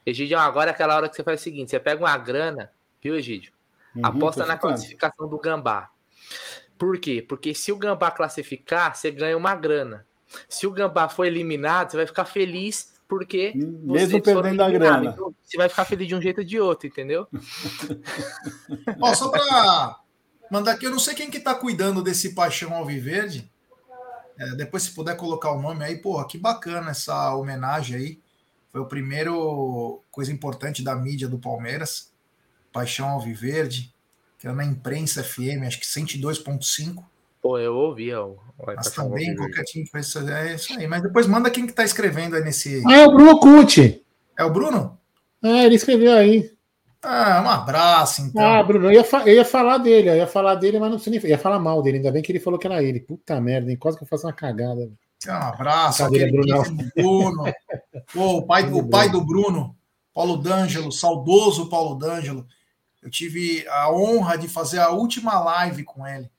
[0.07, 2.71] Egidio, agora é aquela hora que você faz o seguinte: você pega uma grana,
[3.03, 3.53] viu, Egidio?
[3.95, 5.91] Uhum, Aposta na classificação do Gambá.
[6.77, 7.25] Por quê?
[7.27, 10.07] Porque se o Gambá classificar, você ganha uma grana.
[10.49, 15.11] Se o Gambá for eliminado, você vai ficar feliz porque Mesmo vocês perdendo a grana.
[15.11, 17.29] Então, você vai ficar feliz de um jeito ou de outro, entendeu?
[19.01, 20.01] Ó, só para
[20.51, 23.51] mandar aqui, eu não sei quem que tá cuidando desse Paixão Alviverde.
[24.39, 28.21] É, depois, se puder colocar o nome aí, porra, que bacana essa homenagem aí.
[28.73, 32.13] Foi o primeiro coisa importante da mídia do Palmeiras.
[32.73, 33.95] Paixão Alviverde,
[34.37, 37.05] que era na imprensa FM, acho que 102.5.
[37.45, 38.29] Pô, eu ouvi, ó.
[38.29, 38.39] o-
[38.75, 40.19] Mas também qualquer time que isso.
[40.31, 40.87] É isso aí.
[40.87, 42.83] Mas depois manda quem que tá escrevendo aí nesse.
[42.87, 44.03] Ah, é o Bruno Cucci.
[44.39, 44.99] É o Bruno?
[45.43, 46.51] É, ele escreveu aí.
[47.03, 48.41] Ah, um abraço, então.
[48.43, 50.97] Ah, Bruno, eu ia, fa- eu ia falar dele, eu ia falar dele, mas não
[50.97, 51.23] precisa nem.
[51.23, 52.99] Eu ia falar mal dele, ainda bem que ele falou que era ele.
[53.01, 53.77] Puta merda, hein?
[53.77, 54.91] Quase que eu faço uma cagada.
[55.29, 56.63] Um abraço, aquele Brunão.
[56.97, 57.45] Bruno.
[58.15, 59.77] Pô, o, pai, o pai do Bruno,
[60.15, 62.47] Paulo D'Angelo, saudoso Paulo D'Angelo.
[63.03, 66.31] Eu tive a honra de fazer a última live com ele.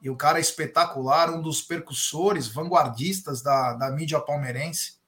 [0.00, 4.98] E o cara é espetacular, um dos percussores, vanguardistas da, da mídia palmeirense.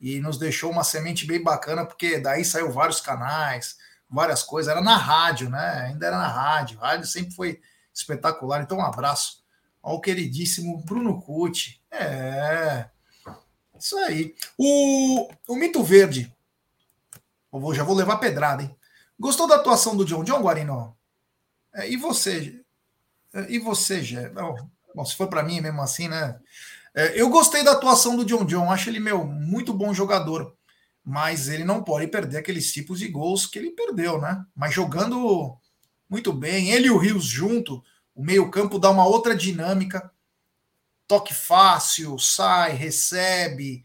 [0.00, 3.78] E nos deixou uma semente bem bacana, porque daí saiu vários canais,
[4.10, 4.70] várias coisas.
[4.70, 5.86] Era na rádio, né?
[5.88, 6.78] Ainda era na rádio.
[6.80, 7.60] A rádio sempre foi
[7.92, 8.62] espetacular.
[8.62, 9.44] Então, um abraço
[9.82, 11.80] ao queridíssimo Bruno Cucci.
[11.90, 12.88] É.
[13.78, 14.34] Isso aí.
[14.58, 16.34] O, o Mito Verde.
[17.52, 18.76] Eu vou, já vou levar pedrada, hein?
[19.18, 20.96] Gostou da atuação do John John, Guarino?
[21.72, 22.63] É, e você?
[23.34, 24.30] É, E você, Gé?
[24.94, 26.38] Bom, se for para mim mesmo assim, né?
[26.94, 28.70] É, eu gostei da atuação do John John.
[28.70, 30.56] Acho ele, meu, muito bom jogador.
[31.04, 34.44] Mas ele não pode perder aqueles tipos de gols que ele perdeu, né?
[34.54, 35.58] Mas jogando
[36.08, 36.70] muito bem.
[36.70, 37.82] Ele e o Rios junto,
[38.14, 40.10] o meio-campo dá uma outra dinâmica.
[41.06, 43.82] Toque fácil, sai, recebe.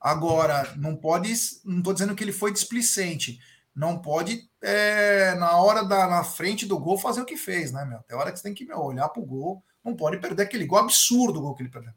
[0.00, 1.32] Agora, não pode.
[1.64, 3.40] Não estou dizendo que ele foi displicente.
[3.74, 7.84] Não pode, é, na hora da na frente do gol, fazer o que fez, né,
[7.84, 8.00] meu?
[8.02, 9.62] Tem hora que você tem que meu, olhar pro gol.
[9.84, 11.92] Não pode perder aquele gol absurdo o gol que ele perdeu.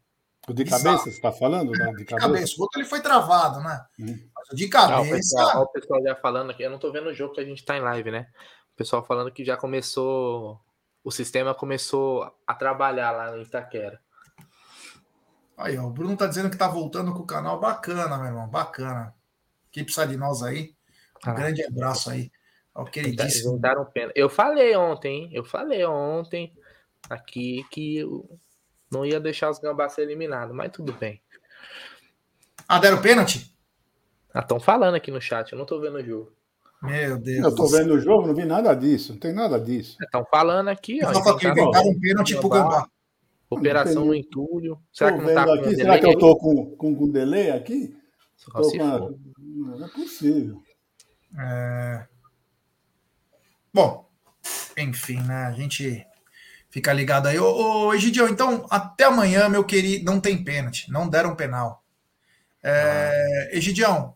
[0.48, 0.84] O de Bizarro.
[0.84, 1.72] cabeça, você está falando?
[1.72, 1.86] né?
[1.92, 2.28] De De cabeça?
[2.28, 2.56] cabeça.
[2.58, 3.86] O outro ele foi travado, né?
[4.00, 4.30] Hum.
[4.36, 5.16] Mas o de Ah, o cabeça.
[5.16, 7.46] pessoal, ó, o pessoal já falando aqui, eu não tô vendo o jogo que a
[7.46, 8.28] gente tá em live, né?
[8.74, 10.60] O pessoal falando que já começou,
[11.04, 14.00] o sistema começou a trabalhar lá no Itaquera.
[15.58, 17.60] Aí, ó, o Bruno tá dizendo que tá voltando com o canal.
[17.60, 19.14] Bacana, meu irmão, bacana.
[19.72, 20.76] Quem precisa de nós aí,
[21.28, 22.32] um grande abraço aí
[22.74, 23.60] ao queridíssimo.
[23.60, 24.12] daram pena.
[24.16, 26.54] Eu falei ontem, eu falei ontem
[27.10, 28.40] aqui que eu
[28.92, 31.22] não ia deixar os gambás ser eliminados, mas tudo bem.
[32.68, 33.54] Ah, deram pênalti?
[34.34, 36.32] Ah, estão falando aqui no chat, eu não tô vendo o jogo.
[36.82, 37.44] Meu Deus.
[37.46, 39.98] Eu tô vendo o jogo, não vi nada disso, não tem nada disso.
[40.02, 41.14] Estão falando aqui, ó.
[41.14, 42.88] Só que inventaram- um pênalti pro Gambá.
[43.50, 44.82] Operação no entulho.
[44.94, 47.52] Será Tô que não tá aqui, delay será que eu tô com, com, com delay
[47.52, 47.94] aqui?
[48.38, 49.10] Só Tô se com a-.
[49.78, 50.64] Não é possível.
[51.38, 52.06] É...
[53.74, 54.10] Bom,
[54.78, 55.46] enfim, né?
[55.46, 56.06] A gente
[56.70, 57.40] fica ligado aí.
[57.40, 60.06] Ô, ô Egidião, então, até amanhã, meu querido.
[60.06, 61.84] Não tem pênalti, não deram penal.
[62.64, 63.50] É...
[63.54, 64.16] Egidião,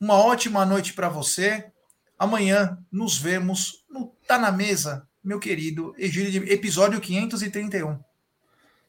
[0.00, 1.70] uma ótima noite para você.
[2.18, 7.98] Amanhã nos vemos no Tá na Mesa, meu querido Egídio, episódio 531.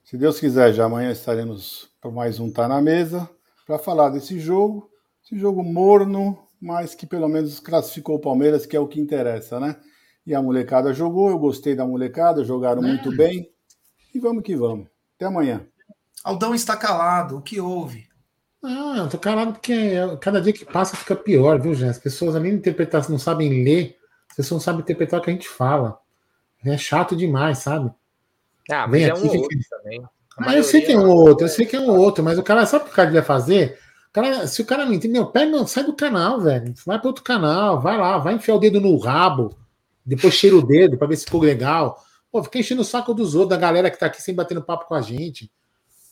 [0.03, 3.29] Se Deus quiser, já amanhã estaremos para mais um Tá na Mesa
[3.65, 4.89] para falar desse jogo.
[5.21, 9.59] Esse jogo morno, mas que pelo menos classificou o Palmeiras, que é o que interessa,
[9.59, 9.75] né?
[10.25, 13.49] E a molecada jogou, eu gostei da molecada, jogaram muito bem.
[14.13, 14.87] E vamos que vamos.
[15.15, 15.65] Até amanhã.
[16.23, 18.07] Aldão está calado, o que houve?
[18.63, 21.91] Ah, eu tô calado porque cada dia que passa fica pior, viu, gente?
[21.91, 23.95] As pessoas além de interpretar, não sabem ler,
[24.29, 25.99] as pessoas não sabem interpretar o que a gente fala.
[26.65, 27.91] É chato demais, sabe?
[28.69, 30.01] Ah, mas Vem é aqui, um fica- outro também.
[30.03, 31.09] A Ah, eu sei que é um não.
[31.15, 33.07] outro, eu sei que é um outro, mas o cara sabe o que o cara
[33.07, 33.79] devia fazer?
[34.13, 36.73] Cara, se o cara não entendeu, pega, sai do canal, velho.
[36.85, 39.55] Vai para outro canal, vai lá, vai enfiar o dedo no rabo,
[40.05, 42.03] depois cheira o dedo para ver se ficou legal.
[42.31, 44.85] Pô, fica enchendo o saco dos outros, da galera que tá aqui sempre batendo papo
[44.87, 45.51] com a gente.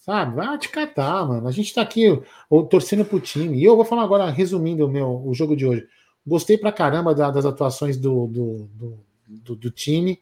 [0.01, 0.35] Sabe?
[0.35, 1.47] Vai te catar, mano.
[1.47, 3.57] A gente tá aqui ó, torcendo pro time.
[3.59, 5.87] E eu vou falar agora, resumindo o meu o jogo de hoje.
[6.25, 10.19] Gostei pra caramba da- das atuações do, do, do, do- do time.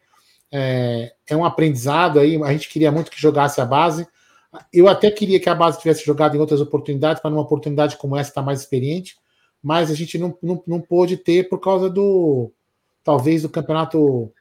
[0.51, 2.41] É, é um aprendizado aí.
[2.43, 4.07] A gente queria muito que jogasse a base.
[4.71, 8.15] Eu até queria que a base tivesse jogado em outras oportunidades, para numa oportunidade como
[8.15, 9.15] essa estar mais experiente,
[9.61, 12.51] mas a gente não, não, não pôde ter por causa do
[13.03, 14.31] talvez do campeonato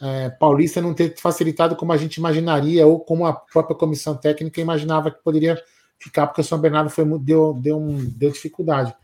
[0.00, 4.60] é, paulista não ter facilitado como a gente imaginaria, ou como a própria comissão técnica
[4.60, 5.60] imaginava que poderia
[5.98, 8.94] ficar, porque o São Bernardo foi, deu, deu, um, deu dificuldade.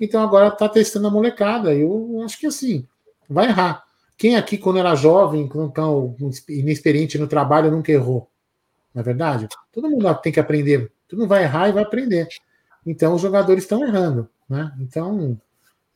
[0.00, 1.74] Então agora está testando a molecada.
[1.74, 2.86] Eu acho que assim,
[3.28, 3.84] vai errar.
[4.16, 6.16] Quem aqui, quando era jovem, quando tão
[6.48, 8.30] inexperiente no trabalho, nunca errou?
[8.94, 9.48] Não é verdade?
[9.72, 10.92] Todo mundo tem que aprender.
[11.08, 12.28] Tu não vai errar e vai aprender.
[12.86, 14.28] Então os jogadores estão errando.
[14.48, 14.72] Né?
[14.80, 15.38] Então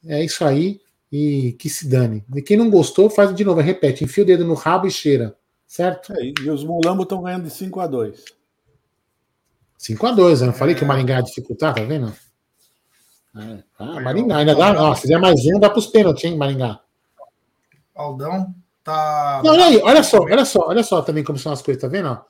[0.05, 0.81] é isso aí
[1.11, 2.25] e que se dane.
[2.35, 5.37] E quem não gostou, faz de novo, repete, enfia o dedo no rabo e cheira.
[5.67, 6.13] Certo?
[6.15, 8.39] É, e os mulambos estão ganhando de 5 a 2
[9.79, 12.13] 5x2, eu não falei que o Maringá ia dificultar, tá vendo?
[13.37, 13.63] É.
[13.79, 14.83] Ah, Maringá, ainda dá.
[14.83, 16.81] Ó, se fizer mais um, dá pros pênaltis, hein, Maringá.
[17.95, 19.41] Aldão tá.
[19.45, 21.87] Não, olha aí, olha só, olha só, olha só também como são as coisas, tá
[21.87, 22.09] vendo?
[22.09, 22.23] ó?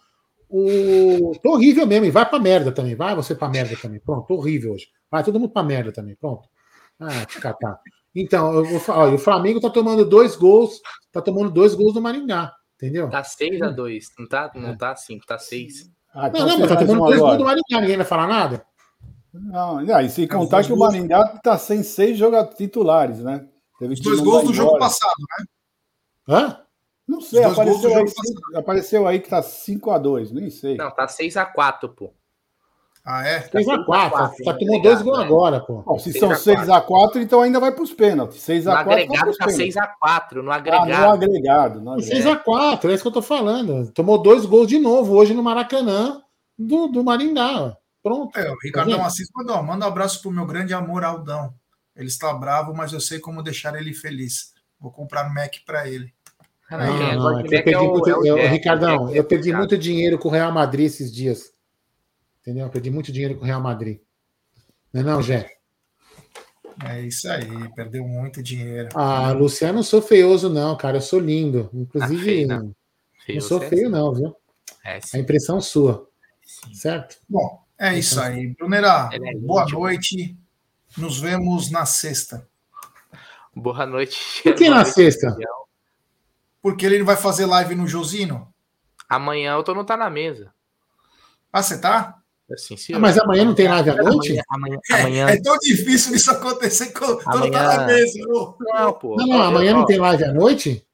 [0.50, 1.32] O...
[1.42, 2.94] Tô horrível mesmo, e vai pra merda também.
[2.94, 4.00] Vai você pra merda também.
[4.00, 4.86] Pronto, tô horrível hoje.
[5.10, 6.16] Vai todo mundo pra merda também.
[6.16, 6.48] Pronto.
[6.98, 7.78] Ah, te catar.
[8.14, 10.80] Então, eu vou e o Flamengo tá tomando dois gols,
[11.12, 13.08] tá tomando dois gols do Maringá, entendeu?
[13.08, 14.04] Tá 6x2.
[14.18, 15.90] Não tá, não tá 5, tá 6.
[16.12, 18.66] Ah, Não, não, mas tá tomando dois gols do Maringá, ninguém vai falar nada?
[19.32, 23.46] Não, não, e sem É, contar que o Maringá está sem seis jogadores titulares, né?
[23.78, 25.44] Teve Os dois gols do jogo passado, né?
[26.28, 26.60] Hã?
[27.08, 28.04] Não sei, dois apareceu aí,
[28.54, 30.76] apareceu aí que tá 5x2, nem sei.
[30.76, 32.12] Não, tá 6x4, pô.
[33.02, 33.40] Ah, é?
[33.48, 34.58] 3x4, quatro, tá né?
[34.58, 35.24] tomando dois Obrigado, gols né?
[35.24, 35.80] agora, pô.
[35.80, 38.46] Bom, se seis são a 6x4, então ainda vai para os pênaltis.
[38.46, 40.32] No 6x4 agregado tá 6x4.
[40.34, 41.12] No Ah, no agregado.
[41.14, 41.80] agregado.
[41.80, 42.40] No agregado.
[42.44, 43.90] 6x4, é isso que eu tô falando.
[43.92, 46.20] Tomou dois gols de novo hoje no Maracanã
[46.58, 47.62] do, do Maringá.
[47.62, 47.72] ó.
[48.02, 48.38] Pronto.
[48.38, 49.06] É, o Ricardão vendo?
[49.06, 51.54] Assis mandou, manda um abraço pro meu grande amor Aldão.
[51.96, 54.52] Ele está bravo, mas eu sei como deixar ele feliz.
[54.78, 56.12] Vou comprar Mac para ele.
[56.70, 59.18] Não, é não, é eu perdi é o- muito, é o eu- Jack, Ricardão, é
[59.18, 61.52] eu perdi muito dinheiro com o Real Madrid esses dias.
[62.42, 62.66] Entendeu?
[62.66, 64.00] Eu perdi muito dinheiro com o Real Madrid.
[64.92, 65.50] Não é não, Jé?
[66.84, 68.88] É isso aí, perdeu muito dinheiro.
[68.94, 70.98] Ah, Luciano, não sou feioso, não, cara.
[70.98, 71.68] Eu sou lindo.
[71.74, 72.74] Inclusive, Ah, feio, não, não.
[73.26, 74.36] Feio, sou você- feio, não, viu?
[74.84, 75.18] É, A sim.
[75.18, 76.08] impressão sua.
[76.72, 77.18] Certo?
[77.28, 78.48] Bom, é isso aí.
[78.54, 79.80] Brunera, Ele é boa íntimo.
[79.80, 80.36] noite.
[80.96, 82.46] Nos vemos na sexta.
[83.54, 84.18] Boa noite.
[84.42, 85.36] Por que na sexta?
[86.62, 88.52] Porque ele vai fazer live no Josino.
[89.08, 90.52] Amanhã eu tô não tá na mesa.
[91.52, 92.16] Ah, você tá?
[92.52, 94.40] Assim, se Ah, eu- mas amanhã não tem live à noite?
[94.48, 98.18] Amanhã, amanhã, amanhã- É tão difícil isso acontecer quando tô Amanhã- tá na mesa.
[98.28, 98.56] ô.
[98.58, 99.16] Não, pô.
[99.16, 100.84] Não, não, amanhã não tem live à noite?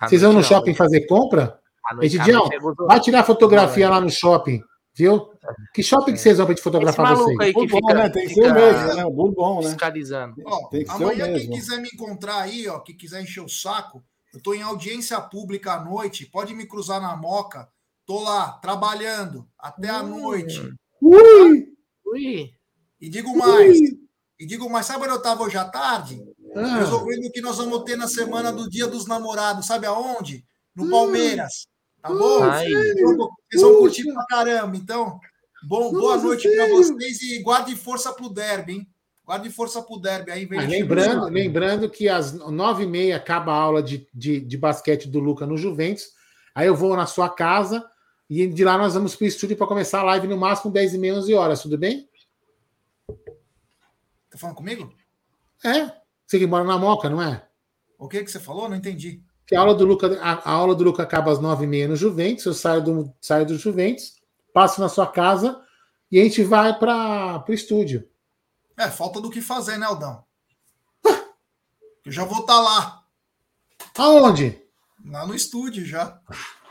[0.00, 1.58] À Vocês vão no não, shopping fazer compra?
[2.02, 4.62] Edidião, é vai tirar fotografia lá no shopping,
[4.94, 5.30] viu?
[5.74, 7.40] Que shopping que vocês vão gente Esse fotografar vocês?
[7.40, 8.08] aí que Bourbon, fica, né?
[8.10, 9.04] Tem que ser mesmo, né?
[9.06, 9.68] O Bourbon, né?
[9.70, 10.34] fiscalizando.
[10.44, 13.40] Ó, Tem que ser o amanhã, quem quiser me encontrar aí, ó, que quiser encher
[13.40, 14.04] o saco,
[14.34, 17.68] eu tô em audiência pública à noite, pode me cruzar na moca.
[18.06, 20.20] Tô lá, trabalhando até a Hum.
[20.20, 20.60] noite.
[21.00, 21.68] Ui!
[22.06, 22.50] Ui,
[23.00, 23.78] E digo mais,
[24.40, 26.20] e digo mais, sabe onde eu tava hoje à tarde?
[26.56, 30.44] Ah, Resolvendo o que nós vamos ter na semana do Dia dos Namorados, sabe aonde?
[30.74, 30.90] No Hum.
[30.90, 31.66] Palmeiras.
[32.02, 32.42] Tá bom?
[32.42, 32.66] Ai.
[32.68, 34.76] Vocês vão- Vocês vão curtir pra caramba.
[34.76, 35.18] Então,
[35.68, 36.76] bom, boa noite pra sério?
[36.76, 38.88] vocês e guarde força pro derby, hein?
[39.28, 40.46] Guarde força pro derby aí.
[40.46, 44.40] vem mas de lembrando, lembrando que às nove e meia acaba a aula de, de,
[44.40, 46.14] de basquete do Luca no Juventus.
[46.54, 47.84] Aí eu vou na sua casa,
[48.30, 50.94] E de lá nós vamos para o estúdio para começar a live no máximo 10
[50.94, 52.08] e meia, 11 horas, tudo bem?
[54.30, 54.90] Tá falando comigo?
[55.62, 55.92] É.
[56.26, 57.46] Você que mora na Moca, não é?
[57.98, 58.66] O que que você falou?
[58.66, 59.22] Não entendi.
[59.46, 61.86] Que a aula do Luca, a, a aula do Luca acaba às 9 e meia
[61.86, 64.14] no Juventus, eu saio do, saio do Juventus,
[64.54, 65.60] passo na sua casa
[66.10, 68.08] e a gente vai para o estúdio.
[68.78, 70.24] É, falta do que fazer, né, Aldão?
[72.04, 73.04] Eu já vou estar tá lá.
[73.98, 74.62] Aonde?
[75.04, 76.20] Lá no estúdio já.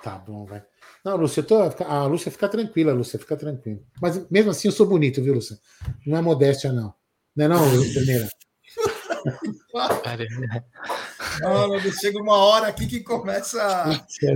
[0.01, 0.63] Tá bom, vai.
[1.03, 3.79] Não, Lúcia, tô, a Lúcia fica tranquila, Lúcia, fica tranquila.
[4.01, 5.59] Mas mesmo assim eu sou bonito, viu, Lúcia?
[6.05, 6.93] Não é modéstia, não.
[7.35, 7.59] Não é não,
[7.93, 8.29] primeira.
[11.41, 13.61] Mano, chega uma hora aqui que começa.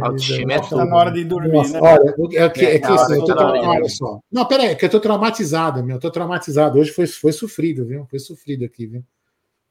[0.02, 0.86] Autoestima é Tá tudo.
[0.86, 1.80] na hora de dormir, Nossa, né?
[1.82, 4.20] olha, é que, é que É, assim, eu tô, toda hora, tra- olha só.
[4.32, 5.96] Não, peraí, é que eu tô traumatizado, meu.
[5.96, 6.80] Eu tô traumatizado.
[6.80, 8.06] Hoje foi, foi sofrido, viu?
[8.10, 9.04] Foi sofrido aqui, viu?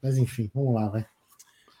[0.01, 1.05] Mas enfim, vamos lá, vai.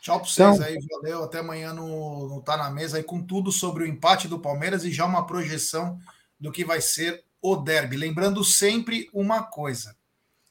[0.01, 1.23] Tchau pra vocês Então- aí, valeu.
[1.23, 4.83] Até amanhã no, no Tá na Mesa aí com tudo sobre o empate do Palmeiras
[4.83, 5.97] e já uma projeção
[6.39, 7.97] do que vai ser o derby.
[7.97, 9.95] Lembrando sempre uma coisa.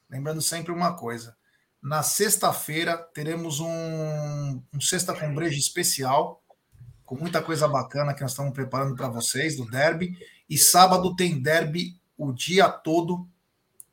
[0.08, 1.36] Lembrando sempre uma coisa.
[1.82, 6.42] Na sexta-feira teremos um, um Sexta com Breja especial,
[7.04, 10.18] com muita coisa bacana que nós estamos preparando para vocês do derby.
[10.48, 13.26] E sábado tem derby o dia todo,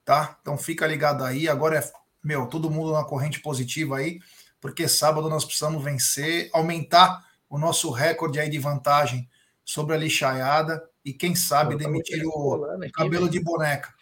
[0.04, 0.38] tá?
[0.42, 1.48] Então fica ligado aí.
[1.48, 1.92] Agora é,
[2.24, 4.20] meu, todo mundo na corrente positiva aí
[4.60, 9.30] porque sábado nós precisamos vencer, aumentar o nosso recorde aí de vantagem
[9.64, 13.32] sobre a lixaiada e quem sabe demitir o rolando aqui, cabelo velho.
[13.32, 13.94] de boneca.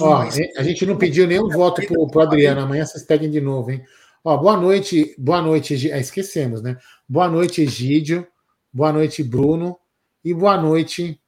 [0.00, 2.60] Ó, aí, a gente não pediu nenhum voto pro, pro Adriano.
[2.60, 3.82] Amanhã vocês peguem de novo, hein?
[4.24, 6.76] Ó, boa noite, boa noite, ah, esquecemos, né?
[7.08, 8.26] Boa noite, Egídio.
[8.72, 9.78] Boa noite, Bruno.
[10.24, 11.20] E boa noite.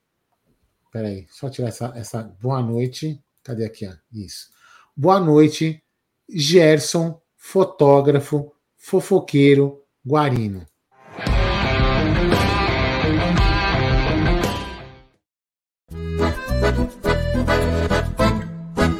[0.92, 2.22] Peraí, só tirar essa, essa.
[2.40, 3.22] Boa noite.
[3.42, 3.86] Cadê aqui?
[3.86, 3.92] Ó?
[4.12, 4.48] Isso.
[4.96, 5.82] Boa noite,
[6.28, 10.66] Gerson, fotógrafo, fofoqueiro, Guarino.